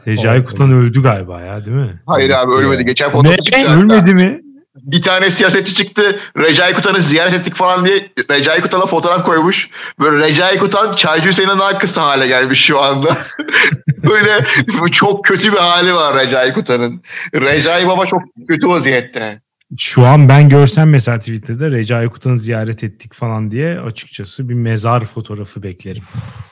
[0.07, 2.01] Recai Kutan öldü galiba ya değil mi?
[2.05, 2.85] Hayır abi ölmedi.
[2.85, 3.59] Geçen fotoğrafı çıktı.
[3.67, 3.79] hatta.
[3.79, 4.41] Ölmedi mi?
[4.75, 6.19] Bir tane siyasetçi çıktı.
[6.37, 9.69] Recai Kutan'ı ziyaret ettik falan diye Recai Kutan'a fotoğraf koymuş.
[9.99, 13.17] Böyle Recai Kutan Çaycı Hüseyin'in arkası hale gelmiş şu anda.
[14.03, 14.45] Böyle
[14.91, 17.03] çok kötü bir hali var Recai Kutan'ın.
[17.35, 19.41] Recai Baba çok kötü vaziyette.
[19.77, 25.05] Şu an ben görsem mesela Twitter'da Recai Kutan'ı ziyaret ettik falan diye açıkçası bir mezar
[25.05, 26.03] fotoğrafı beklerim.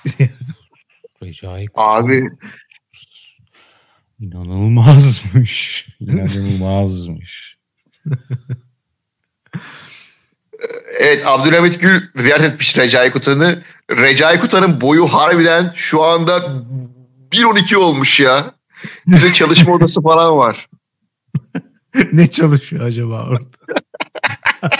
[1.23, 2.23] Recai Abi
[4.21, 5.87] İnanılmazmış.
[5.99, 7.50] İnanılmazmış.
[10.99, 13.63] Evet Abdülhamit Gül ziyaret etmiş Recai Kutan'ı.
[13.91, 16.37] Recai Kutan'ın boyu harbiden şu anda
[17.31, 18.53] 1.12 olmuş ya.
[19.07, 20.69] Bir de çalışma odası falan var.
[22.13, 23.45] ne çalışıyor acaba orada?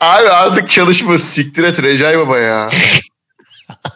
[0.00, 2.70] Abi artık çalışma siktir et Recai Baba ya.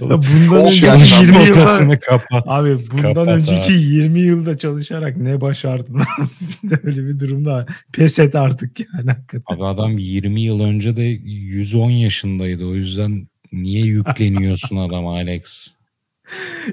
[0.00, 1.32] bundan önceki yaşlandı.
[1.32, 2.44] 20 yılda kapat.
[2.46, 3.82] Abi bundan Kapat önceki abi.
[3.82, 6.02] 20 yılda çalışarak ne başardın?
[6.48, 9.56] İşte öyle bir durumda pes et artık yani hakikaten.
[9.56, 12.64] Abi adam 20 yıl önce de 110 yaşındaydı.
[12.64, 15.76] O yüzden niye yükleniyorsun adam Alex?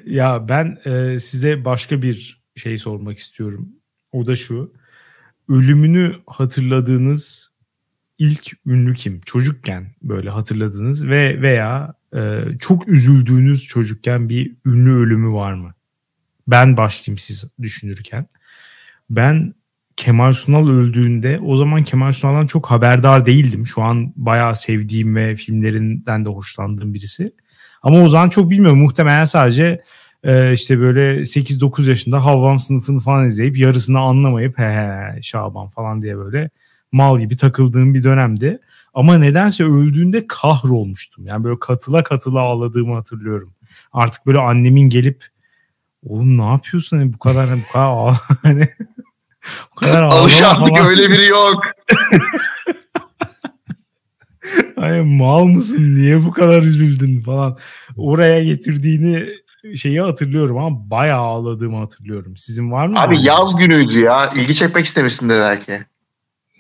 [0.06, 3.70] Ya ben e, size başka bir şey sormak istiyorum.
[4.12, 4.74] O da şu.
[5.50, 7.52] Ölümünü hatırladığınız
[8.18, 9.22] ilk ünlü kim?
[9.26, 15.74] Çocukken böyle hatırladığınız ve veya e, çok üzüldüğünüz çocukken bir ünlü ölümü var mı?
[16.48, 18.28] Ben başlayayım siz düşünürken.
[19.10, 19.54] Ben
[19.98, 23.68] Kemal Sunal öldüğünde o zaman Kemal Sunal'dan çok haberdar değildim.
[23.68, 27.34] Şu an bayağı sevdiğim ve filmlerinden de hoşlandığım birisi.
[27.82, 28.80] Ama o zaman çok bilmiyorum.
[28.80, 29.84] Muhtemelen sadece
[30.24, 36.02] e, işte böyle 8-9 yaşında Havvam sınıfını falan izleyip yarısını anlamayıp he he Şaban falan
[36.02, 36.50] diye böyle
[36.92, 38.60] mal gibi takıldığım bir dönemdi.
[38.94, 41.26] Ama nedense öldüğünde kahrolmuştum.
[41.28, 43.54] Yani böyle katıla katıla ağladığımı hatırlıyorum.
[43.94, 45.26] Artık böyle annemin gelip
[46.04, 48.68] oğlum ne yapıyorsun hani bu kadar bu kadar hani
[49.72, 50.90] bu kadar Alış artık falan.
[50.90, 51.56] öyle biri yok.
[54.78, 57.58] Ay mal mısın niye bu kadar üzüldün falan.
[57.98, 59.26] Oraya getirdiğini
[59.76, 62.38] şeyi hatırlıyorum ama bayağı ağladığımı hatırlıyorum.
[62.38, 63.00] Sizin var mı?
[63.02, 64.32] Abi yaz bir- günüydü ya.
[64.36, 65.86] İlgi çekmek istemişsindir belki.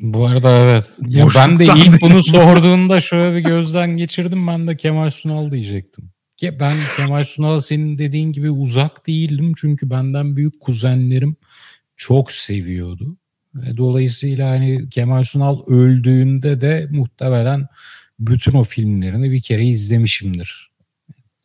[0.03, 0.93] Bu arada evet.
[1.07, 4.47] Ya ben de ilk bunu sorduğunda şöyle bir gözden geçirdim.
[4.47, 6.09] Ben de Kemal Sunal diyecektim.
[6.37, 9.53] Ki ben Kemal Sunal'a senin dediğin gibi uzak değildim.
[9.57, 11.35] Çünkü benden büyük kuzenlerim
[11.95, 13.17] çok seviyordu.
[13.55, 17.67] Ve dolayısıyla hani Kemal Sunal öldüğünde de muhtemelen
[18.19, 20.71] bütün o filmlerini bir kere izlemişimdir.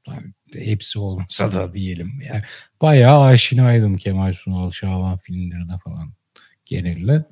[0.06, 2.12] Tabii Hepsi olmasa da diyelim.
[2.28, 2.42] Yani
[2.82, 6.12] bayağı aşinaydım Kemal Sunal, Şaban filmlerine falan
[6.66, 7.24] genelde.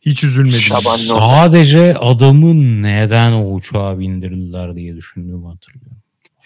[0.00, 0.58] Hiç üzülmedim.
[0.58, 1.20] Şaban ne oldu?
[1.30, 5.96] Sadece adamı neden o uçağa bindirdiler diye düşündüğümü hatırlıyorum.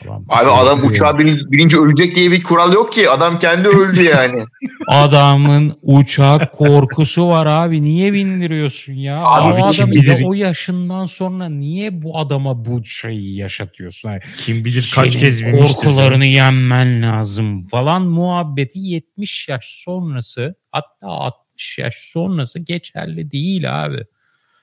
[0.05, 3.11] Adam, Abi adam uçağa binin- binince ölecek diye bir kural yok ki.
[3.11, 4.45] Adam kendi öldü yani.
[4.89, 7.83] Adamın uçak korkusu var abi.
[7.83, 9.19] Niye bindiriyorsun ya?
[9.25, 14.09] Abi o kim adam bilir- o yaşından sonra niye bu adama bu şeyi yaşatıyorsun?
[14.11, 15.75] Yani Kim bilir kaç senin kez binmiştir.
[15.77, 21.07] korkularını yenmen lazım falan muhabbeti 70 yaş sonrası hatta
[21.55, 24.05] 60 yaş sonrası geçerli değil abi.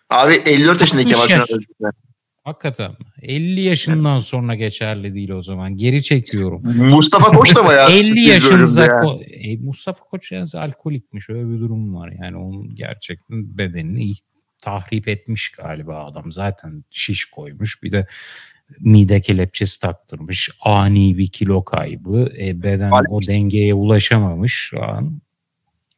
[0.09, 1.49] Abi 54 yaşındaki Kemal 60 yaş.
[1.49, 1.91] Sunal.
[2.43, 2.91] Hakikaten.
[3.21, 5.77] 50 yaşından sonra geçerli değil o zaman.
[5.77, 6.61] Geri çekiyorum.
[6.77, 11.29] Mustafa Koç da bayağı 50 sürpriz yaşınıza ko- e, Mustafa Koç yalnız alkolikmiş.
[11.29, 12.11] Öyle bir durum var.
[12.21, 14.13] Yani onun gerçekten bedenini
[14.61, 16.31] tahrip etmiş galiba adam.
[16.31, 17.83] Zaten şiş koymuş.
[17.83, 18.07] Bir de
[18.79, 20.49] mide kelepçesi taktırmış.
[20.61, 22.29] Ani bir kilo kaybı.
[22.41, 25.21] E, beden Alex- o dengeye ulaşamamış şu an.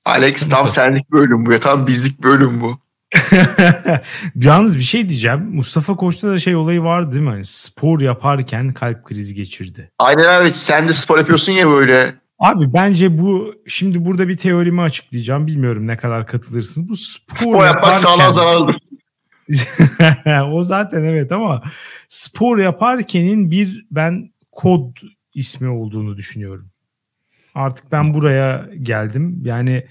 [0.06, 1.60] Alex tam senlik bölüm bu ya.
[1.60, 2.80] Tam bizlik bölüm bu.
[4.36, 5.40] Yalnız bir şey diyeceğim.
[5.56, 7.30] Mustafa Koç'ta da şey olayı vardı değil mi?
[7.30, 9.92] Hani spor yaparken kalp krizi geçirdi.
[10.00, 12.16] Aynen abi sen de spor yapıyorsun ya böyle.
[12.40, 15.48] Abi bence bu şimdi burada bir teorimi açıklayacağım.
[15.48, 16.90] Bilmiyorum ne kadar katılırsınız.
[16.90, 18.78] Bu spor, Spor yapmak sağlığa yaparken- zararlıdır.
[20.54, 21.62] o zaten evet ama
[22.08, 24.96] spor yaparkenin bir ben kod
[25.34, 26.70] ismi olduğunu düşünüyorum.
[27.56, 29.42] Artık ben buraya geldim.
[29.46, 29.88] Yani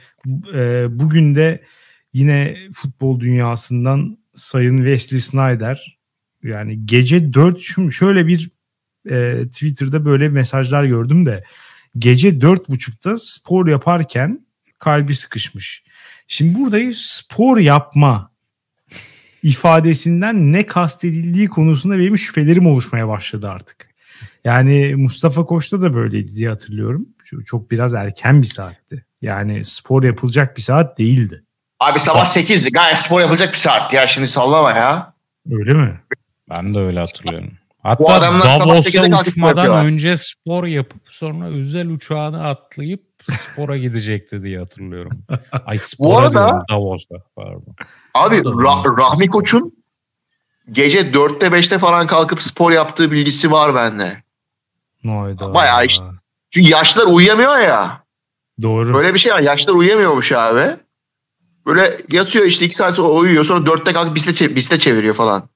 [0.54, 1.62] e, bugün de
[2.12, 5.98] yine futbol dünyasından Sayın Wesley Snyder
[6.42, 8.50] yani gece 4 şimdi şöyle bir
[9.10, 11.44] e, Twitter'da böyle mesajlar gördüm de
[11.98, 14.46] gece dört buçukta spor yaparken
[14.78, 15.84] kalbi sıkışmış.
[16.26, 18.32] Şimdi burada spor yapma
[19.42, 23.91] ifadesinden ne kastedildiği konusunda benim şüphelerim oluşmaya başladı artık.
[24.44, 27.06] Yani Mustafa Koç'ta da böyleydi diye hatırlıyorum.
[27.24, 29.04] Şu Çok biraz erken bir saatti.
[29.22, 31.44] Yani spor yapılacak bir saat değildi.
[31.80, 32.70] Abi sabah 8'di.
[32.70, 34.06] Gayet spor yapılacak bir saat ya.
[34.06, 35.14] Şimdi sallama ya.
[35.50, 36.00] Öyle mi?
[36.50, 37.50] Ben de öyle hatırlıyorum.
[37.84, 44.42] Bu Hatta Davos'a 8'de kalkıp uçmadan önce spor yapıp sonra özel uçağına atlayıp spora gidecekti
[44.42, 45.24] diye hatırlıyorum.
[45.66, 47.74] Ay spora arada- diyorum Davos'a pardon.
[48.14, 48.98] Abi Ra-.
[48.98, 49.72] Rahmi Koç'un
[50.72, 54.22] gece 4'te 5'te falan kalkıp spor yaptığı bilgisi var bende.
[55.04, 55.54] Hayda.
[55.54, 56.04] Bayağı işte.
[56.50, 58.04] Çünkü yaşlılar uyuyamıyor ya.
[58.62, 58.94] Doğru.
[58.94, 59.40] Böyle bir şey var.
[59.40, 60.76] Yaşlılar uyuyamıyormuş abi.
[61.66, 65.48] Böyle yatıyor işte 2 saat uyuyor sonra 4'te kalkıp bisiklet, çe- bisiklet çeviriyor falan.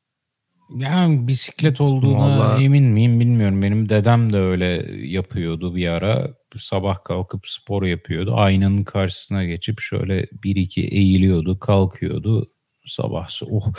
[0.70, 3.62] Yani bisiklet olduğuna Vallahi- emin miyim bilmiyorum.
[3.62, 6.28] Benim dedem de öyle yapıyordu bir ara.
[6.56, 8.34] Sabah kalkıp spor yapıyordu.
[8.36, 12.46] Aynanın karşısına geçip şöyle bir iki eğiliyordu, kalkıyordu.
[12.86, 13.72] Sabah oh,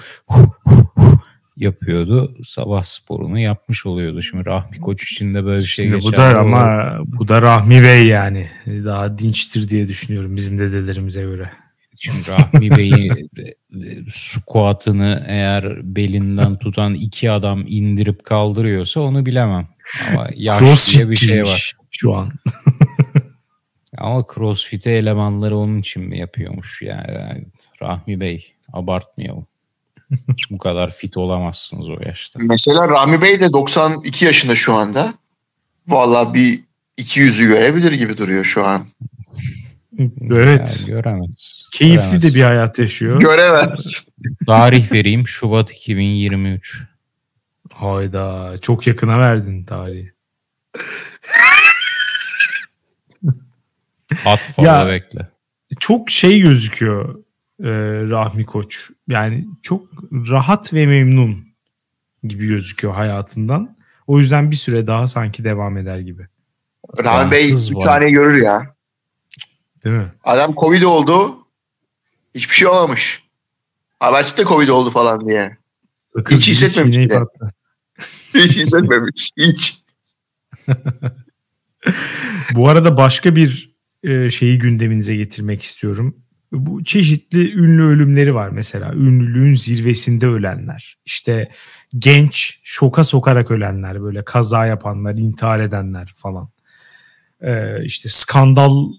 [1.58, 2.34] yapıyordu.
[2.44, 4.22] Sabah sporunu yapmış oluyordu.
[4.22, 7.08] Şimdi Rahmi Koç için de böyle şey Şimdi bu da ama olur.
[7.20, 8.50] bu da Rahmi Bey yani.
[8.66, 11.52] Daha dinçtir diye düşünüyorum bizim dedelerimize göre.
[12.00, 19.68] Şimdi Rahmi Bey'i e, e, squat'ını eğer belinden tutan iki adam indirip kaldırıyorsa onu bilemem.
[20.12, 21.74] Ama yaş diye bir şey var.
[21.92, 22.32] Şu an.
[23.98, 27.46] Ama CrossFit'e elemanları onun için mi yapıyormuş yani, yani
[27.82, 29.48] Rahmi Bey abartmayalım.
[30.50, 32.40] Bu kadar fit olamazsınız o yaşta.
[32.44, 35.14] Mesela Rami Bey de 92 yaşında şu anda.
[35.88, 36.64] Vallahi bir
[36.98, 38.88] 200'ü görebilir gibi duruyor şu an.
[40.32, 40.78] Evet.
[40.80, 41.66] Yani göremez.
[41.72, 42.24] Keyifli göremez.
[42.24, 43.20] de bir hayat yaşıyor.
[43.20, 44.06] Göremez.
[44.46, 46.84] Tarih vereyim Şubat 2023.
[47.74, 50.14] Hayda çok yakına verdin tarihi.
[54.26, 55.28] At falan Ya- bekle.
[55.80, 57.24] Çok şey gözüküyor
[57.60, 57.70] e,
[58.10, 58.90] Rahmi Koç.
[59.08, 61.48] Yani çok rahat ve memnun
[62.24, 63.78] gibi gözüküyor hayatından.
[64.08, 66.28] O yüzden bir süre daha sanki devam eder gibi.
[67.04, 67.86] Rami Bey Bağımsız 3 var.
[67.86, 68.76] tane görür ya.
[69.84, 70.14] Değil mi?
[70.24, 71.38] Adam Covid oldu.
[72.36, 73.24] Hiçbir şey olmamış.
[74.26, 75.58] Çıktı Covid oldu falan diye.
[75.98, 76.98] Sakız Hiç hissetmemiş.
[78.34, 79.32] Hiç hissetmemiş.
[79.38, 79.78] Hiç.
[82.56, 86.16] Bu arada başka bir e, şeyi gündeminize getirmek istiyorum.
[86.52, 88.94] Bu çeşitli ünlü ölümleri var mesela.
[88.94, 90.98] Ünlülüğün zirvesinde ölenler.
[91.06, 91.52] İşte
[91.98, 94.02] genç şoka sokarak ölenler.
[94.02, 96.50] Böyle kaza yapanlar, intihar edenler falan.
[97.42, 98.94] Ee, işte skandal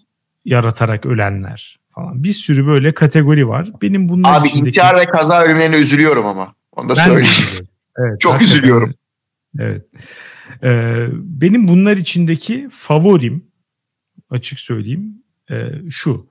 [0.44, 2.24] yaratarak ölenler falan.
[2.24, 3.70] Bir sürü böyle kategori var.
[3.82, 4.68] Benim bunlar Abi içindeki...
[4.68, 6.54] intihar ve kaza ölümlerine üzülüyorum ama.
[6.72, 7.68] Onu da Ben söyleyeyim.
[7.98, 8.94] Evet, Çok üzülüyorum.
[9.58, 9.84] Evet.
[10.62, 13.44] Ee, benim bunlar içindeki favorim
[14.30, 16.27] açık söyleyeyim e, şu.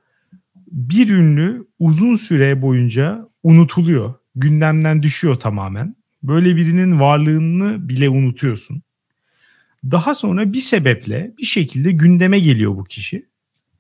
[0.71, 4.13] Bir ünlü uzun süre boyunca unutuluyor.
[4.35, 5.95] Gündemden düşüyor tamamen.
[6.23, 8.81] Böyle birinin varlığını bile unutuyorsun.
[9.83, 13.25] Daha sonra bir sebeple bir şekilde gündeme geliyor bu kişi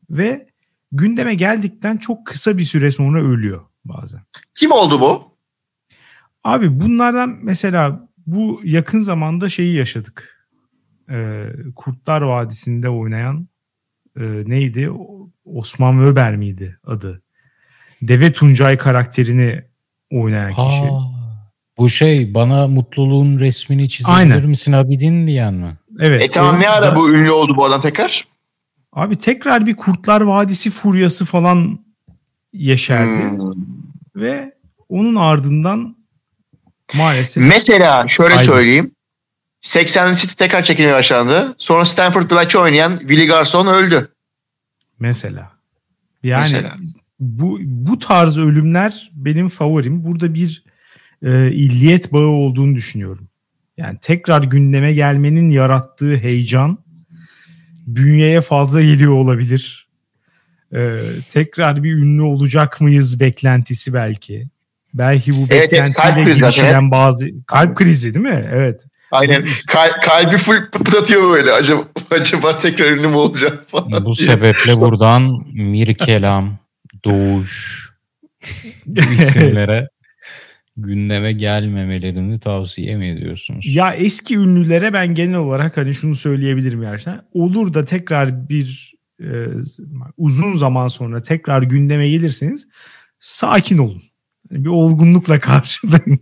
[0.09, 0.47] ve
[0.91, 4.21] gündeme geldikten çok kısa bir süre sonra ölüyor bazen.
[4.53, 5.37] Kim oldu bu?
[6.43, 10.47] Abi bunlardan mesela bu yakın zamanda şeyi yaşadık.
[11.09, 13.47] Ee, Kurtlar Vadisi'nde oynayan
[14.19, 14.89] e, neydi?
[15.45, 17.21] Osman Wöber miydi adı?
[18.01, 19.63] Deve Tuncay karakterini
[20.11, 20.81] oynayan kişi.
[20.83, 20.99] Ha,
[21.77, 25.77] bu şey bana mutluluğun resmini çizebilir misin Abidin diyen mi?
[25.99, 26.21] Evet.
[26.23, 28.27] E tamam ne ara da- bu ünlü oldu bu adam tekrar?
[28.93, 31.79] Abi tekrar bir Kurtlar Vadisi furyası falan
[32.53, 33.51] yeşerdi Hmm.
[34.15, 34.53] ve
[34.89, 35.97] onun ardından
[36.93, 38.47] maalesef Mesela şöyle Aynen.
[38.47, 38.91] söyleyeyim.
[39.67, 41.55] 80 City tekrar çekilmeye başlandı.
[41.57, 44.11] Sonra Stanford Bridge'ı oynayan Willie Garson öldü.
[44.99, 45.51] Mesela.
[46.23, 46.75] Yani Mesela.
[47.19, 50.03] bu bu tarz ölümler benim favorim.
[50.03, 50.63] Burada bir
[51.23, 53.29] e, illiyet bağı olduğunu düşünüyorum.
[53.77, 56.77] Yani tekrar gündeme gelmenin yarattığı heyecan
[57.87, 59.87] bünyeye fazla geliyor olabilir.
[60.75, 60.95] E,
[61.29, 64.49] tekrar bir ünlü olacak mıyız beklentisi belki.
[64.93, 68.49] Belki bu Evet, evet, beklentiyle krizi zaten, girişilen bazı kalp krizi değil mi?
[68.51, 68.85] Evet.
[69.11, 69.47] Aynen.
[69.67, 71.51] Kal- kalbi full pıtlatıyor böyle.
[71.51, 74.05] Acaba, acaba tekrar ünlü mü olacak falan.
[74.05, 74.27] Bu diye.
[74.27, 76.57] sebeple buradan Mirkelam,
[77.05, 77.87] Doğuş
[78.85, 79.87] bu isimlere
[80.77, 83.65] gündeme gelmemelerini tavsiye mi ediyorsunuz?
[83.67, 87.21] Ya eski ünlülere ben genel olarak hani şunu söyleyebilirim gerçekten.
[87.33, 89.27] Olur da tekrar bir e,
[90.17, 92.67] uzun zaman sonra tekrar gündeme gelirseniz
[93.19, 94.01] sakin olun.
[94.51, 96.19] Bir olgunlukla karşılayın.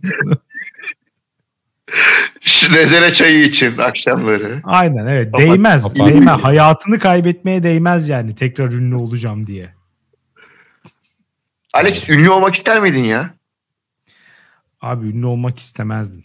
[2.72, 4.60] Rezene çayı için akşamları.
[4.64, 5.82] Aynen evet Kapat- değmez.
[5.94, 6.08] kapat.
[6.12, 6.40] Değmez.
[6.44, 9.74] Hayatını kaybetmeye değmez yani tekrar ünlü olacağım diye.
[11.74, 13.30] Alex ünlü olmak ister miydin ya?
[14.80, 16.24] Abi ünlü olmak istemezdim.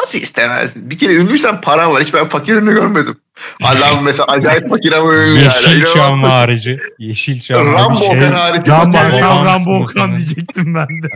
[0.00, 0.90] Nasıl istemezdin?
[0.90, 2.02] Bir kere ünlüysen paran var.
[2.02, 3.16] Hiç ben fakir ünlü görmedim.
[3.64, 5.44] Allah'ım mesela acayip fakir ama ünlü yani.
[5.44, 6.30] Yeşilçam İnanılmaz.
[6.30, 6.80] harici.
[6.98, 8.04] Yeşilçam Rambo harici.
[8.04, 8.70] Okan harici.
[8.70, 11.08] Rambo, tam Babam Rambo Okan diyecektim ben de.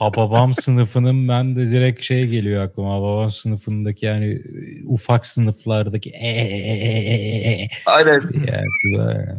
[0.00, 2.94] Hababam sınıfının ben de direkt şey geliyor aklıma.
[2.94, 4.38] Hababam sınıfındaki yani
[4.86, 8.22] ufak sınıflardaki e, e, e, e, e, e, Aynen.
[8.52, 9.38] yani.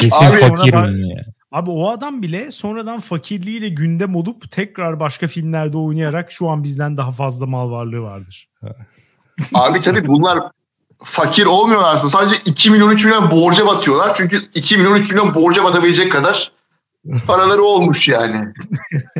[0.00, 1.24] Kesin Abi fakir ona bak- ünlü ya.
[1.52, 6.96] Abi o adam bile sonradan fakirliğiyle gündem olup tekrar başka filmlerde oynayarak şu an bizden
[6.96, 8.48] daha fazla mal varlığı vardır.
[9.54, 10.38] Abi tabii bunlar
[11.04, 12.10] fakir olmuyorlar aslında.
[12.10, 14.14] Sadece 2 milyon 3 milyon borca batıyorlar.
[14.14, 16.52] Çünkü 2 milyon 3 milyon borca batabilecek kadar
[17.26, 18.52] paraları olmuş yani.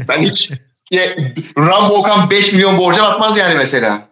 [0.08, 0.52] Ben hiç
[0.90, 1.16] ya,
[1.58, 4.08] Rambo Okan 5 milyon borca batmaz yani mesela.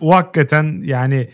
[0.00, 1.30] O hakikaten yani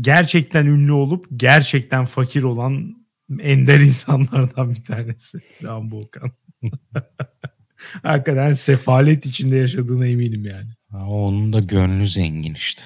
[0.00, 2.96] gerçekten ünlü olup gerçekten fakir olan
[3.40, 5.38] ender insanlardan bir tanesi.
[5.64, 6.32] Rambo Okan.
[8.02, 10.70] Hakikaten sefalet içinde yaşadığına eminim yani.
[10.90, 12.82] Ha, onun da gönlü zengin işte.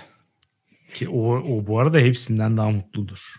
[0.95, 3.35] Ki o, o bu arada hepsinden daha mutludur.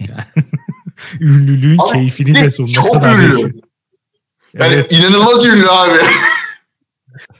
[0.00, 0.24] Yani,
[1.20, 3.60] ünlülüğün Ama keyfini de sonuna kadar ünlü.
[4.54, 4.92] Yani Evet.
[4.92, 5.98] inanılmaz ünlü abi.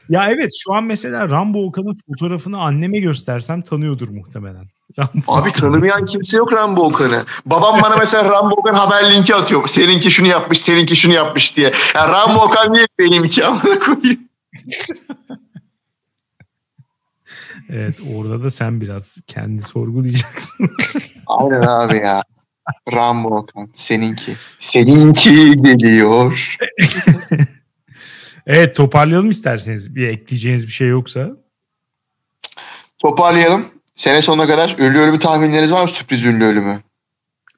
[0.08, 4.64] Ya evet şu an mesela Rambo Okan'ın fotoğrafını anneme göstersem tanıyordur muhtemelen.
[4.98, 7.24] Rambo Abi tanımayan kimse yok Rambo Okan'ı.
[7.46, 9.68] Babam bana mesela Rambo Okan haber linki atıyor.
[9.68, 11.72] Seninki şunu yapmış, seninki şunu yapmış diye.
[11.94, 14.20] Ya Rambo Okan niye benim iki amına koyayım?
[17.70, 20.70] Evet orada da sen biraz kendi sorgulayacaksın.
[21.26, 22.22] Aynen abi ya.
[22.92, 24.32] Rambo Okan seninki.
[24.58, 26.56] Seninki geliyor.
[28.46, 29.96] evet toparlayalım isterseniz.
[29.96, 31.30] Bir ekleyeceğiniz bir şey yoksa.
[32.98, 33.66] Toparlayalım.
[33.96, 35.88] Sene sonuna kadar ünlü ölümü tahminleriniz var mı?
[35.88, 36.80] Sürpriz ünlü ölümü.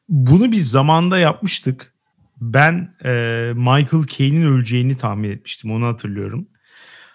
[0.09, 1.95] Bunu biz zamanda yapmıştık.
[2.41, 3.11] Ben e,
[3.55, 5.73] Michael Caine'in öleceğini tahmin etmiştim.
[5.73, 6.49] Onu hatırlıyorum.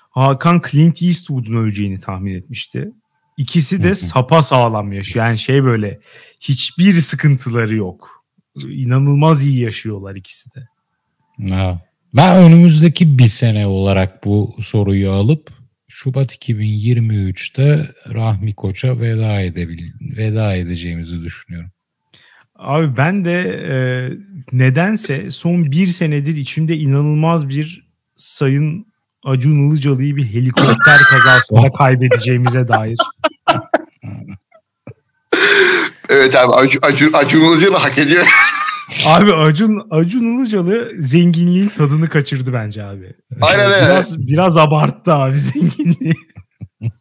[0.09, 2.91] Hakan Clint Eastwood'un öleceğini tahmin etmişti.
[3.37, 5.25] İkisi de sapa sağlam yaşıyor.
[5.25, 5.99] Yani şey böyle
[6.41, 8.25] hiçbir sıkıntıları yok.
[8.69, 10.67] İnanılmaz iyi yaşıyorlar ikisi de.
[11.49, 11.81] Ha.
[12.13, 15.49] Ben önümüzdeki bir sene olarak bu soruyu alıp
[15.87, 21.71] Şubat 2023'te Rahmi Koç'a veda edebil veda edeceğimizi düşünüyorum.
[22.55, 23.77] Abi ben de e,
[24.51, 28.87] nedense son bir senedir içimde inanılmaz bir sayın
[29.25, 32.97] Acun Ilıcalı'yı bir helikopter kazasında kaybedeceğimize dair.
[36.09, 38.25] Evet abi Acun, Acun, Acun Ilıcalı hak ediyor.
[39.07, 43.13] Abi Acun Acun Ilıcalı zenginliğin tadını kaçırdı bence abi.
[43.41, 43.85] Aynen öyle.
[43.85, 46.13] Biraz biraz abarttı abi zenginliği.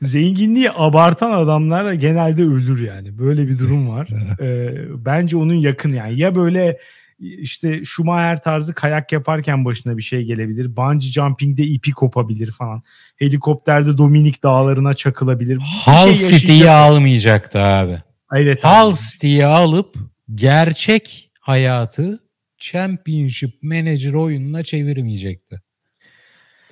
[0.00, 3.18] zenginliği abartan adamlar da genelde ölür yani.
[3.18, 4.08] Böyle bir durum var.
[4.40, 4.70] Ee,
[5.06, 6.20] bence onun yakın yani.
[6.20, 6.78] Ya böyle
[7.18, 10.76] işte Schumacher tarzı kayak yaparken başına bir şey gelebilir.
[10.76, 12.82] Bungee jumping'de ipi kopabilir falan.
[13.16, 15.56] Helikopterde Dominik dağlarına çakılabilir.
[15.56, 15.62] Bir
[15.92, 18.02] Hull şey City'yi almayacaktı abi.
[18.34, 18.64] Evet.
[18.64, 19.94] Hull City'yi alıp
[20.34, 22.18] gerçek hayatı
[22.58, 25.62] Championship Manager oyununa çevirmeyecekti.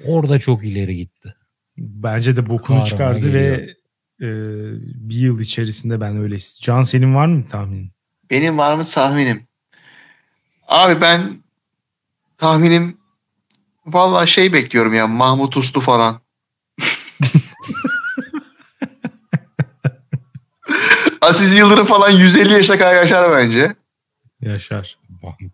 [0.07, 1.35] Orada çok ileri gitti.
[1.79, 3.59] Bence de bokunu Karma çıkardı geliyor.
[3.59, 3.75] ve
[4.21, 4.29] e,
[5.09, 6.37] bir yıl içerisinde ben öyle.
[6.61, 7.91] Can senin var mı tahminin?
[8.31, 9.47] Benim var mı tahminim?
[10.75, 11.37] Abi ben
[12.39, 12.97] tahminim
[13.87, 16.21] vallahi şey bekliyorum ya Mahmut Uslu falan.
[21.21, 23.77] Aziz Yıldırım falan 150 yaşına kadar yaşar bence.
[24.41, 24.99] Yaşar.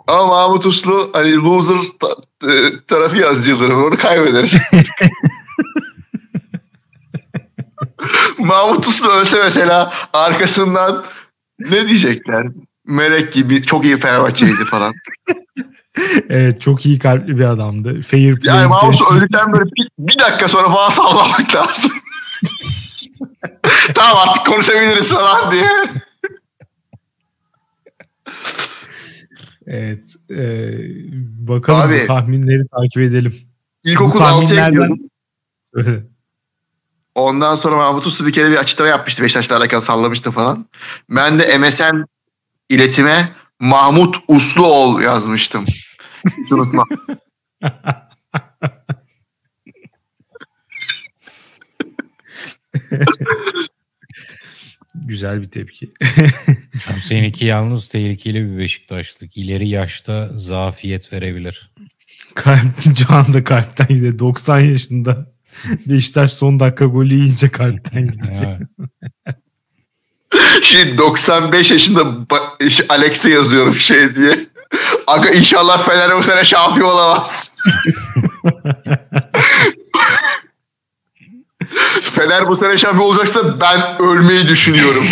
[0.07, 2.17] Ama Mahmut Uslu hani loser ta-
[2.53, 4.55] e, tarafı ya Aziz Yıldırım onu kaybederiz.
[8.39, 11.05] Mahmut Uslu ölse mesela arkasından
[11.59, 12.47] ne diyecekler?
[12.91, 14.95] Melek gibi çok iyi Fenerbahçeliydi falan.
[16.29, 18.01] Evet çok iyi kalpli bir adamdı.
[18.01, 18.57] Fair play.
[18.57, 21.91] Yani Mahmut öldükten böyle bir, bir dakika sonra falan sallamak lazım.
[23.95, 25.69] tamam artık konuşabiliriz falan diye.
[29.67, 30.05] Evet.
[30.31, 30.69] e,
[31.49, 33.35] bakalım Abi, bu tahminleri takip edelim.
[33.85, 36.07] İlkokul Bu 6'ya tahminlerden- gidiyordum.
[37.15, 39.23] Ondan sonra Mahmut Uslu bir kere bir açıklama yapmıştı.
[39.23, 40.67] Beşiktaş'la alakalı sallamıştı falan.
[41.11, 42.05] Ben de MSN
[42.71, 45.65] iletime Mahmut Usluoğlu yazmıştım.
[46.27, 46.85] Hiç unutma.
[54.95, 55.91] Güzel bir tepki.
[57.03, 59.37] Seninki yalnız tehlikeli bir Beşiktaşlık.
[59.37, 61.73] İleri yaşta zafiyet verebilir.
[62.35, 64.19] Kalp, Can da kalpten gidiyor.
[64.19, 65.33] 90 yaşında.
[65.87, 68.49] Beşiktaş son dakika golü yiyince kalpten gidecek.
[70.63, 72.05] Şimdi 95 yaşında
[72.69, 74.47] şey, Alex'e yazıyorum şey diye.
[75.07, 77.53] Aga inşallah Fener bu sene şampiyon olamaz.
[82.03, 85.05] Fener bu sene şampiyon olacaksa ben ölmeyi düşünüyorum.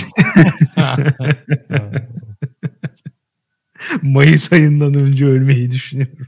[4.03, 6.27] Mayıs ayından önce ölmeyi düşünüyorum.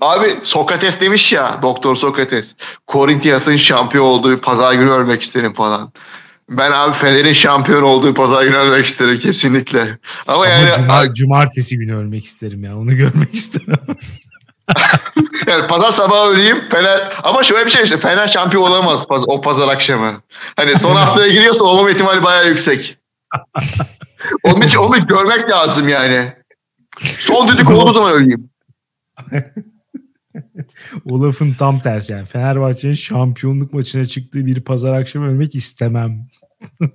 [0.00, 2.56] Abi Sokrates demiş ya Doktor Sokrates.
[2.86, 5.92] Korintiyas'ın şampiyon olduğu pazar günü ölmek isterim falan.
[6.50, 9.98] Ben abi Fener'in şampiyon olduğu pazar günü ölmek isterim kesinlikle.
[10.26, 12.76] Ama yani, Ama cuma- cumartesi günü ölmek isterim ya.
[12.78, 13.78] Onu görmek istemem.
[15.46, 17.12] yani pazar sabahı öleyim Fener.
[17.22, 20.22] Ama şöyle bir şey işte Fener şampiyon olamaz paz- o pazar akşamı.
[20.56, 22.98] Hani son haftaya giriyorsa olmama ihtimali bayağı yüksek.
[24.42, 26.32] Onun için onu görmek lazım yani.
[26.98, 28.50] Son düdük olduğu zaman öleyim.
[31.04, 32.26] O lafın tam tersi yani.
[32.26, 36.28] Fenerbahçe'nin şampiyonluk maçına çıktığı bir pazar akşamı ölmek istemem.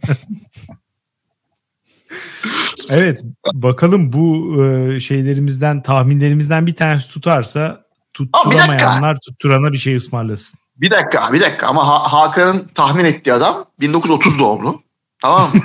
[2.90, 3.24] evet
[3.54, 10.60] bakalım bu e, şeylerimizden tahminlerimizden bir tanesi tutarsa Tutturamayanlar tutturana bir şey ısmarlasın.
[10.78, 14.84] Bir dakika bir dakika ama ha- Hakan'ın tahmin ettiği adam 1930 doğumlu.
[15.22, 15.62] Tamam mı?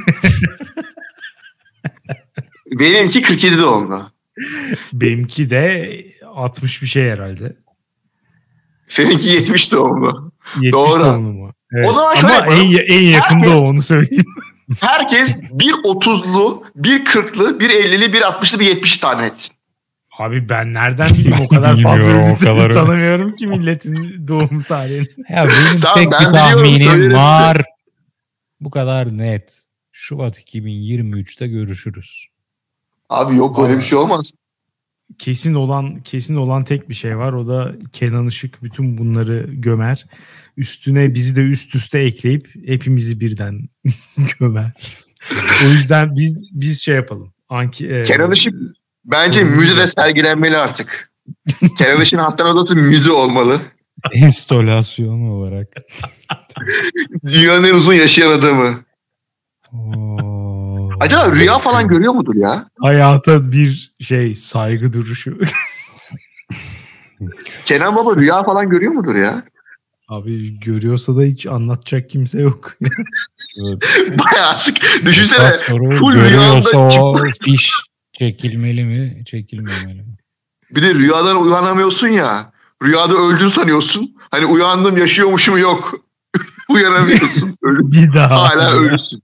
[2.80, 4.10] Benimki 47 doğumlu.
[4.92, 5.90] Benimki de
[6.26, 7.56] 60 bir şey herhalde.
[8.88, 10.32] Seninki 70 doğumlu.
[10.56, 11.02] 70 Doğru.
[11.04, 11.52] doğumlu mu?
[11.72, 11.88] Evet.
[11.88, 12.60] O zaman şöyle Ama yapalım.
[12.88, 14.24] en, en yakında Herkes- o onu söyleyeyim.
[14.80, 19.52] Herkes bir 30'lu, bir 40'lı, bir 50'li, bir 60'lı, bir 70'li tahmin etsin.
[20.18, 22.72] Abi ben nereden bileyim o kadar fazla kadar.
[22.72, 25.06] tanımıyorum ki milletin doğum tarihini.
[25.30, 27.62] Ya benim Tamam, tek ben bir tahminim var.
[28.60, 29.60] Bu kadar net.
[29.92, 32.26] Şubat 2023'te görüşürüz.
[33.10, 34.30] Abi yok öyle bir şey olmaz.
[35.18, 37.32] Kesin olan kesin olan tek bir şey var.
[37.32, 40.06] O da Kenan Işık bütün bunları gömer.
[40.56, 43.68] Üstüne bizi de üst üste ekleyip hepimizi birden
[44.40, 44.72] gömer.
[45.64, 47.34] o yüzden biz biz şey yapalım.
[47.48, 48.54] Anki, e, Kenan Işık
[49.04, 49.56] bence Müze.
[49.56, 51.12] müzede sergilenmeli artık.
[51.78, 53.60] Kenan Işık'ın hastane odası müze olmalı.
[54.12, 55.68] Enstolasyon olarak.
[57.26, 58.84] Dünyanın en uzun yaşayan adamı.
[59.72, 60.33] Oo.
[61.04, 62.68] Acaba rüya falan görüyor mudur ya?
[62.80, 65.38] hayata bir şey saygı duruşu.
[67.64, 69.44] Kenan Baba rüya falan görüyor mudur ya?
[70.08, 72.72] Abi görüyorsa da hiç anlatacak kimse yok.
[74.08, 74.76] Bayağı sık.
[75.04, 75.50] Düşünsene.
[75.50, 77.72] Full görüyorsa rüyanda o iş
[78.12, 80.16] çekilmeli mi, çekilmemeli mi?
[80.70, 82.52] Bir de rüyadan uyanamıyorsun ya.
[82.82, 84.16] Rüyada öldün sanıyorsun.
[84.30, 85.94] Hani uyandım yaşıyormuşum yok.
[86.68, 87.56] Uyanamıyorsun.
[87.62, 88.40] Bir daha.
[88.40, 89.23] Hala ölüsün.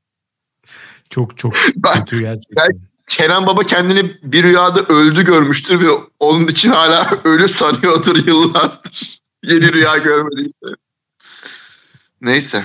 [1.10, 2.68] Çok çok Ben, kötü gerçekten.
[3.08, 5.90] Kenan Baba kendini bir rüyada öldü görmüştür ve
[6.20, 9.20] onun için hala ölü sanıyordur yıllardır.
[9.44, 10.66] Yeni rüya görmediyse.
[12.20, 12.62] Neyse.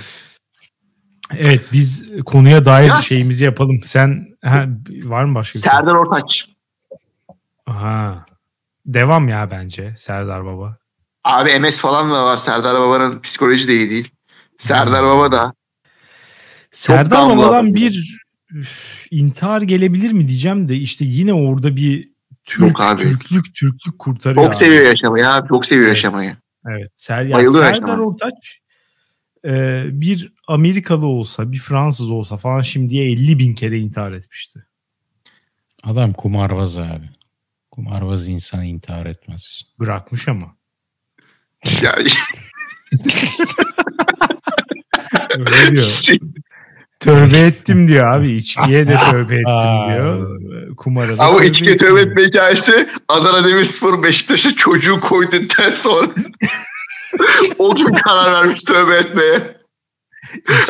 [1.38, 3.78] Evet biz konuya dair Ya- şeyimizi yapalım.
[3.84, 4.66] Sen ha,
[5.04, 5.72] var mı başka bir şey?
[5.72, 6.50] Serdar Ortaç.
[7.68, 8.26] Aha.
[8.86, 10.78] Devam ya bence Serdar Baba.
[11.24, 12.38] Abi MS falan da var.
[12.38, 14.12] Serdar Baba'nın psikoloji de iyi değil.
[14.58, 15.10] Serdar Hmm.
[15.10, 15.54] Baba da.
[16.72, 22.82] Serdar Baba'dan bir üf, intihar gelebilir mi diyeceğim de işte yine orada bir Türk, Yok
[22.82, 23.02] abi.
[23.02, 24.44] Türklük Türklük kurtarıyor.
[24.44, 24.56] Çok abi.
[24.56, 25.48] seviyor yaşamayı abi.
[25.48, 25.96] Çok seviyor Evet.
[25.98, 26.38] yaşamayı.
[26.70, 26.92] Evet.
[26.98, 28.02] Ser, ya Bayılıyor Serdar yaşamaya.
[28.02, 28.60] Ortaç
[29.46, 34.66] e, bir Amerikalı olsa bir Fransız olsa falan şimdiye 50 bin kere intihar etmişti.
[35.84, 37.10] Adam kumarbaz abi.
[37.72, 39.62] Kumarbaz insan intihar etmez.
[39.80, 40.56] Bırakmış ama.
[41.82, 41.96] Ya,
[45.38, 46.06] Öyle diyor.
[47.06, 48.32] Tövbe ettim diyor abi.
[48.32, 50.40] İçkiye de tövbe ettim diyor.
[50.78, 56.08] Kumara da Ama tövbe içkiye tövbe etme hikayesi Adana Demirspor Beşiktaş'a çocuğu koyduktan sonra
[57.58, 59.58] o gün karar vermiş tövbe etmeye.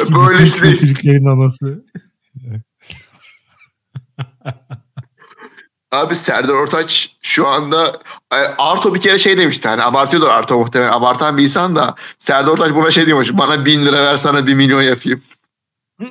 [0.09, 0.77] Böylesi değil.
[0.77, 1.85] Türklerin anası.
[5.91, 7.99] Abi Serdar Ortaç şu anda
[8.31, 12.51] e, Arto bir kere şey demişti hani abartıyordur Arto muhtemelen abartan bir insan da Serdar
[12.51, 15.21] Ortaç buna şey diyormuş bana bin lira ver sana bir milyon yapayım.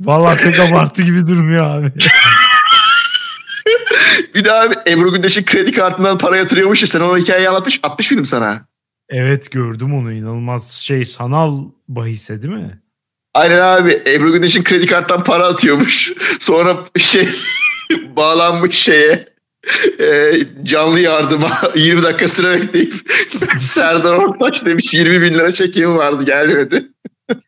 [0.00, 1.92] Vallahi pek abartı gibi durmuyor abi.
[4.34, 8.10] Bir de abi Ebru Gündeş'in kredi kartından para yatırıyormuş ya sen o hikayeyi anlatmış atmış
[8.10, 8.66] mıydım sana?
[9.08, 12.80] Evet gördüm onu inanılmaz şey sanal bahise değil mi?
[13.34, 16.12] Aynen abi Ebru Gündeş'in kredi karttan para atıyormuş.
[16.40, 17.28] Sonra şey
[18.16, 19.28] bağlanmış şeye
[20.00, 20.32] e,
[20.62, 22.94] canlı yardıma 20 dakika sıra bekleyip
[23.60, 26.88] Serdar Ortaç demiş 20 bin lira çekimi vardı gelmedi.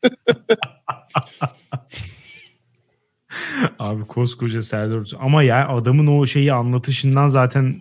[3.78, 5.14] Abi koskoca Serdar Ortaç.
[5.20, 7.74] Ama ya adamın o şeyi anlatışından zaten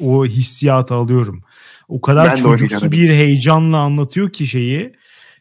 [0.00, 1.42] o hissiyatı alıyorum.
[1.88, 4.92] O kadar Ben çocuksu bir heyecanla anlatıyor ki şeyi.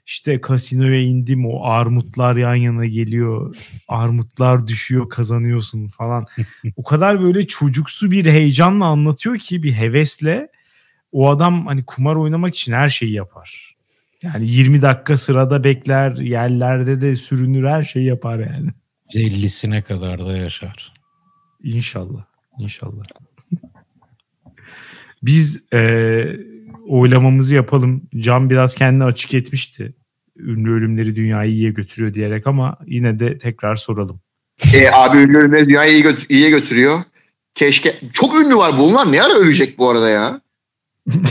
[0.05, 3.55] İşte kasinoya indim o armutlar yan yana geliyor.
[3.87, 6.25] Armutlar düşüyor kazanıyorsun falan.
[6.75, 10.49] o kadar böyle çocuksu bir heyecanla anlatıyor ki bir hevesle
[11.11, 13.75] o adam hani kumar oynamak için her şeyi yapar.
[14.23, 18.69] Yani 20 dakika sırada bekler, yerlerde de sürünür her şeyi yapar yani.
[19.13, 20.93] 50'sine kadar da yaşar.
[21.63, 22.25] İnşallah.
[22.59, 23.03] İnşallah.
[25.23, 25.79] Biz e,
[26.87, 28.01] oylamamızı yapalım.
[28.17, 29.93] Can biraz kendini açık etmişti.
[30.37, 34.19] Ünlü ölümleri dünyayı iyiye götürüyor diyerek ama yine de tekrar soralım.
[34.75, 36.99] E, abi ünlü ünlü dünyayı iyi gö- iyiye götürüyor.
[37.55, 40.41] Keşke çok ünlü var bunlar ne ara ölecek bu arada ya?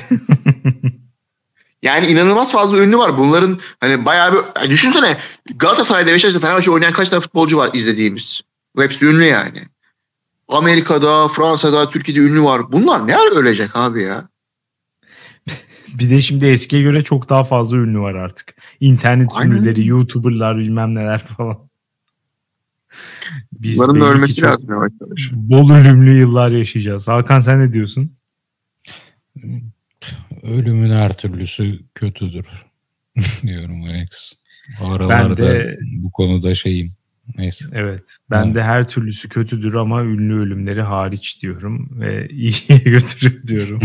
[1.83, 3.19] Yani inanılmaz fazla ünlü var.
[3.19, 5.17] Bunların hani bayağı bir düşünsene
[5.55, 8.41] Galatasaray'da Beşiktaş'ta Fenerbahçe oynayan kaç tane futbolcu var izlediğimiz.
[8.79, 9.63] Hepsi ünlü yani.
[10.49, 12.73] Amerika'da, Fransa'da, Türkiye'de ünlü var.
[12.73, 14.29] Bunlar ne ara ölecek abi ya?
[15.99, 18.55] Bir de şimdi eskiye göre çok daha fazla ünlü var artık.
[18.81, 19.51] İnternet Aynen.
[19.51, 21.59] ünlüleri, YouTuber'lar bilmem neler falan.
[23.53, 25.31] biz Bunların da ölmesi çok lazım yavaş yavaş.
[25.33, 27.09] bol ölümlü yıllar yaşayacağız.
[27.09, 28.17] Hakan sen ne diyorsun?
[30.43, 32.47] Ölümün her türlüsü kötüdür
[33.43, 34.33] diyorum Alex.
[34.81, 36.93] Aralarda de- bu konuda şeyim.
[37.37, 37.65] Neyse.
[37.73, 38.17] Evet.
[38.31, 38.55] Ben Evet.
[38.55, 43.81] de her türlüsü kötüdür ama ünlü ölümleri hariç diyorum ve iyiye götürüyor diyorum.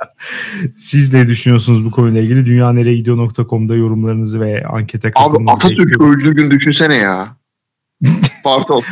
[0.74, 2.46] Siz ne düşünüyorsunuz bu konuyla ilgili?
[2.46, 6.14] Dünyanereyegidiyor.com'da yorumlarınızı ve ankete Abi katılmanızı Atatürk bekliyorum.
[6.14, 7.36] öldüğü gün düşünsene ya.
[8.44, 8.82] Pardon.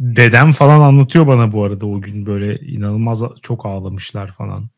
[0.00, 4.68] Dedem falan anlatıyor bana bu arada o gün böyle inanılmaz çok ağlamışlar falan.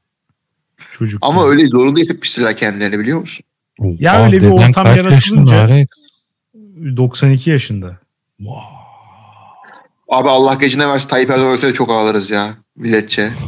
[0.91, 1.19] Çocuk.
[1.23, 3.45] Ama öyle zorunda hissetmişler kendilerini biliyor musun?
[3.81, 5.87] Ya Aa, öyle bir ortam yaratılınca- yaşında Alex?
[6.97, 7.99] 92 yaşında.
[10.09, 13.31] Abi Allah gecine versin Tayyip Erdoğan ölse de çok ağlarız ya milletçe.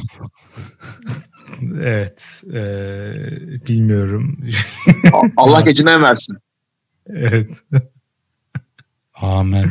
[1.82, 2.42] Evet.
[2.46, 3.14] eee,
[3.68, 4.38] bilmiyorum.
[5.36, 6.36] Allah gecinden versin.
[7.06, 7.62] evet.
[9.14, 9.64] Amen.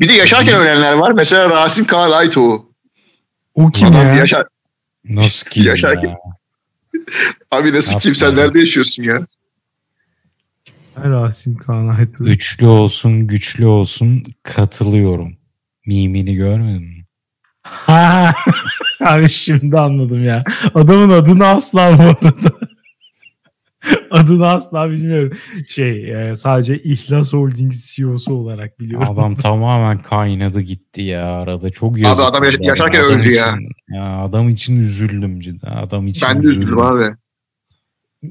[0.00, 1.12] Bir de yaşarken ölenler var.
[1.12, 2.64] Mesela Rasim Kaan Aytuğ.
[3.54, 4.14] O kim Adam ya?
[4.14, 4.46] yaşar.
[5.04, 6.16] Nasıl ki Yaşarken- ya?
[7.50, 8.34] Abi nasıl Yapma kim sen ya.
[8.34, 9.26] nerede yaşıyorsun ya?
[11.04, 12.24] Rasim Kaan Aytun.
[12.24, 15.36] Üçlü olsun güçlü olsun katılıyorum.
[15.86, 17.04] Mimini görmedin mi?
[17.62, 18.34] Ha,
[19.00, 20.44] abi şimdi anladım ya.
[20.74, 22.52] Adamın adını asla bu arada.
[24.10, 25.38] adını asla bilmiyorum.
[25.68, 29.08] Şey e, sadece İhlas Holding CEO'su olarak biliyorum.
[29.10, 31.70] Adam tamamen kaynadı gitti ya arada.
[31.70, 32.24] Çok yazık.
[32.24, 33.48] adam yaş- oldu yaşarken Adam öldü ya.
[33.48, 34.18] için- ya.
[34.18, 35.76] Adam için üzüldüm cidden.
[35.76, 37.04] Adam için Ben de üzüldüm abi.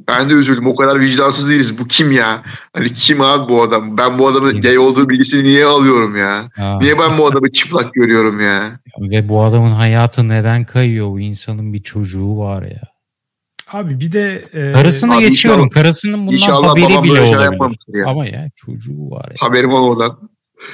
[0.07, 0.67] Ben de üzüldüm.
[0.67, 1.79] O kadar vicdansız değiliz.
[1.79, 2.43] Bu kim ya?
[2.73, 3.97] Hani kim abi bu adam?
[3.97, 6.49] Ben bu adamın gay olduğu bilgisini niye alıyorum ya?
[6.55, 8.79] Ha, Niye ben bu adamı çıplak görüyorum ya?
[8.99, 11.07] Ve bu adamın hayatı neden kayıyor?
[11.09, 12.81] Bu insanın bir çocuğu var ya.
[13.73, 15.63] Abi bir de e, Karısını abi geçiyorum.
[15.65, 17.99] inşallah- Karısının bundan İnşallah haberi bile olabilir.
[17.99, 18.05] ya.
[18.07, 19.35] Ama ya çocuğu var ya.
[19.39, 20.29] Haberim olmadan.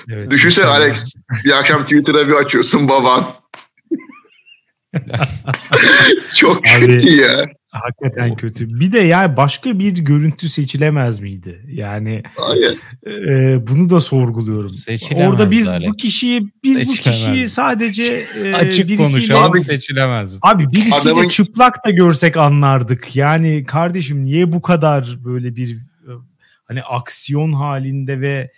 [0.09, 0.77] evet, Düşünsene inşallah.
[0.79, 1.13] Alex.
[1.45, 3.25] Bir akşam Twitter'a bir açıyorsun baban.
[6.35, 7.49] Çok Abi- kötü ya.
[7.69, 8.79] Hakikaten kötü.
[8.79, 11.65] Bir de yani başka bir görüntü seçilemez miydi?
[11.67, 12.77] Yani Hayır.
[13.07, 14.69] e, bunu da sorguluyorum.
[14.69, 15.89] Seçilemezdi Orada biz Alex.
[15.89, 17.01] bu kişiyi biz bu Seçilemezdi.
[17.25, 20.39] kişiyi sadece e, Açık birisiyle konuşalım Abi- seçilemez.
[20.41, 23.15] Abi birisiyle Adamın- çıplak da görsek anlardık.
[23.15, 26.11] Yani kardeşim niye bu kadar böyle bir e,
[26.65, 28.51] hani aksiyon halinde ve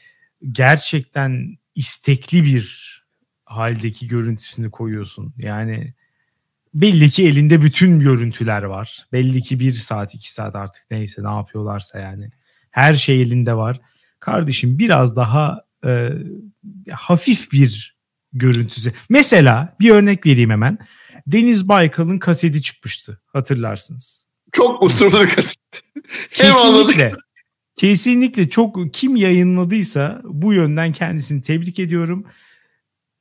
[0.51, 2.91] gerçekten istekli bir
[3.45, 5.33] haldeki görüntüsünü koyuyorsun?
[5.37, 5.93] Yani
[6.73, 9.05] belli ki elinde bütün görüntüler var.
[9.11, 12.29] Belli ki bir saat iki saat artık neyse ne yapıyorlarsa yani.
[12.71, 13.81] Her şey elinde var.
[14.19, 16.09] Kardeşim biraz daha e,
[16.91, 17.97] hafif bir
[18.33, 18.93] görüntüsü.
[19.09, 20.77] Mesela bir örnek vereyim hemen.
[21.27, 24.27] Deniz Baykal'ın kaseti çıkmıştı hatırlarsınız.
[24.51, 25.57] Çok usturlu bir kaset.
[26.31, 27.11] Kesinlikle.
[27.77, 32.25] Kesinlikle çok kim yayınladıysa bu yönden kendisini tebrik ediyorum.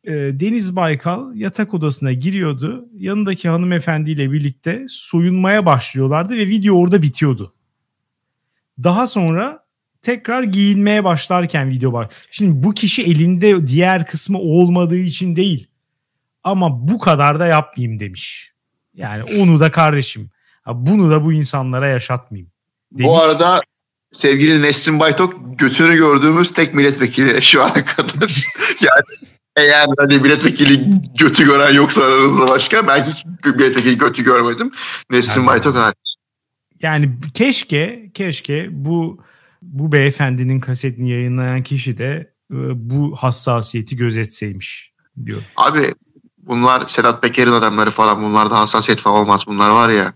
[0.04, 2.88] Ee, Deniz Baykal yatak odasına giriyordu.
[2.94, 7.54] Yanındaki hanımefendiyle birlikte soyunmaya başlıyorlardı ve video orada bitiyordu.
[8.82, 9.64] Daha sonra
[10.02, 12.12] tekrar giyinmeye başlarken video var.
[12.30, 15.66] Şimdi bu kişi elinde diğer kısmı olmadığı için değil.
[16.44, 18.52] Ama bu kadar da yapmayayım demiş.
[18.94, 20.30] Yani onu da kardeşim.
[20.66, 22.50] Bunu da bu insanlara yaşatmayayım.
[22.92, 23.08] Demiş.
[23.08, 23.60] Bu arada
[24.12, 28.44] sevgili Nesrin Baytok götünü gördüğümüz tek milletvekili şu ana kadar.
[28.80, 29.29] yani
[29.60, 34.70] eğer hani milletvekili götü gören yoksa aranızda başka ben hiç milletvekili götü görmedim.
[35.10, 35.96] Nesrin Yani- Baytok hariç.
[36.82, 39.22] Yani keşke keşke bu
[39.62, 42.56] bu beyefendinin kasetini yayınlayan kişi de e,
[42.90, 44.92] bu hassasiyeti gözetseymiş
[45.26, 45.42] diyor.
[45.56, 45.94] Abi
[46.38, 50.14] bunlar Sedat Peker'in adamları falan bunlarda hassasiyet falan olmaz bunlar var ya.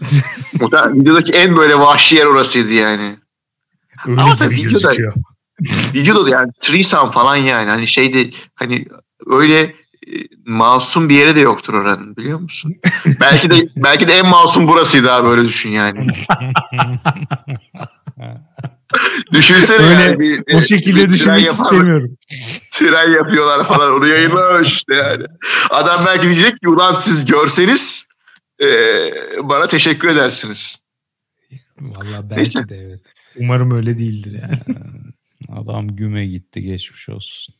[0.94, 3.16] Videodaki en böyle vahşi yer orasıydı yani.
[4.06, 5.14] Öyle Ama gibi videoda- gözüküyor.
[5.94, 8.84] Videoda da yani threesome falan yani hani şeyde hani
[9.26, 9.74] öyle e,
[10.46, 12.76] masum bir yere de yoktur oranın biliyor musun?
[13.20, 16.06] belki de belki de en masum burasıydı abi öyle düşün yani.
[19.32, 22.16] Düşünsene Öyle, yani bir, O şekilde bir düşünmek yapar- istemiyorum.
[22.72, 25.24] Tren yapıyorlar falan onu yayınlamamış işte yani.
[25.70, 28.04] Adam belki diyecek ki ulan siz görseniz
[28.62, 28.66] e,
[29.42, 30.82] bana teşekkür edersiniz.
[31.80, 32.68] Vallahi belki Neyse.
[32.68, 33.00] de evet.
[33.36, 34.78] Umarım öyle değildir yani.
[35.48, 37.54] Adam güme gitti geçmiş olsun.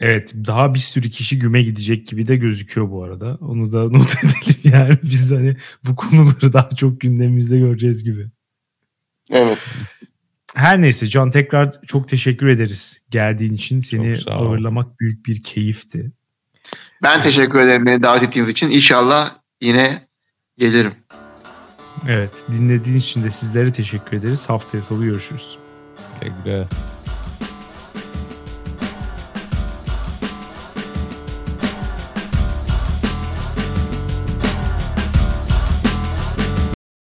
[0.00, 3.38] Evet daha bir sürü kişi güme gidecek gibi de gözüküyor bu arada.
[3.40, 8.26] Onu da not edelim yani biz hani bu konuları daha çok gündemimizde göreceğiz gibi.
[9.30, 9.58] Evet.
[10.54, 13.80] Her neyse Can tekrar çok teşekkür ederiz geldiğin için.
[13.80, 16.12] Seni ağırlamak büyük bir keyifti.
[17.02, 18.70] Ben teşekkür ederim beni davet ettiğiniz için.
[18.70, 20.08] İnşallah yine
[20.58, 20.94] gelirim.
[22.08, 24.48] Evet dinlediğiniz için de sizlere teşekkür ederiz.
[24.48, 25.58] Haftaya salı görüşürüz.
[26.22, 26.66] Jakby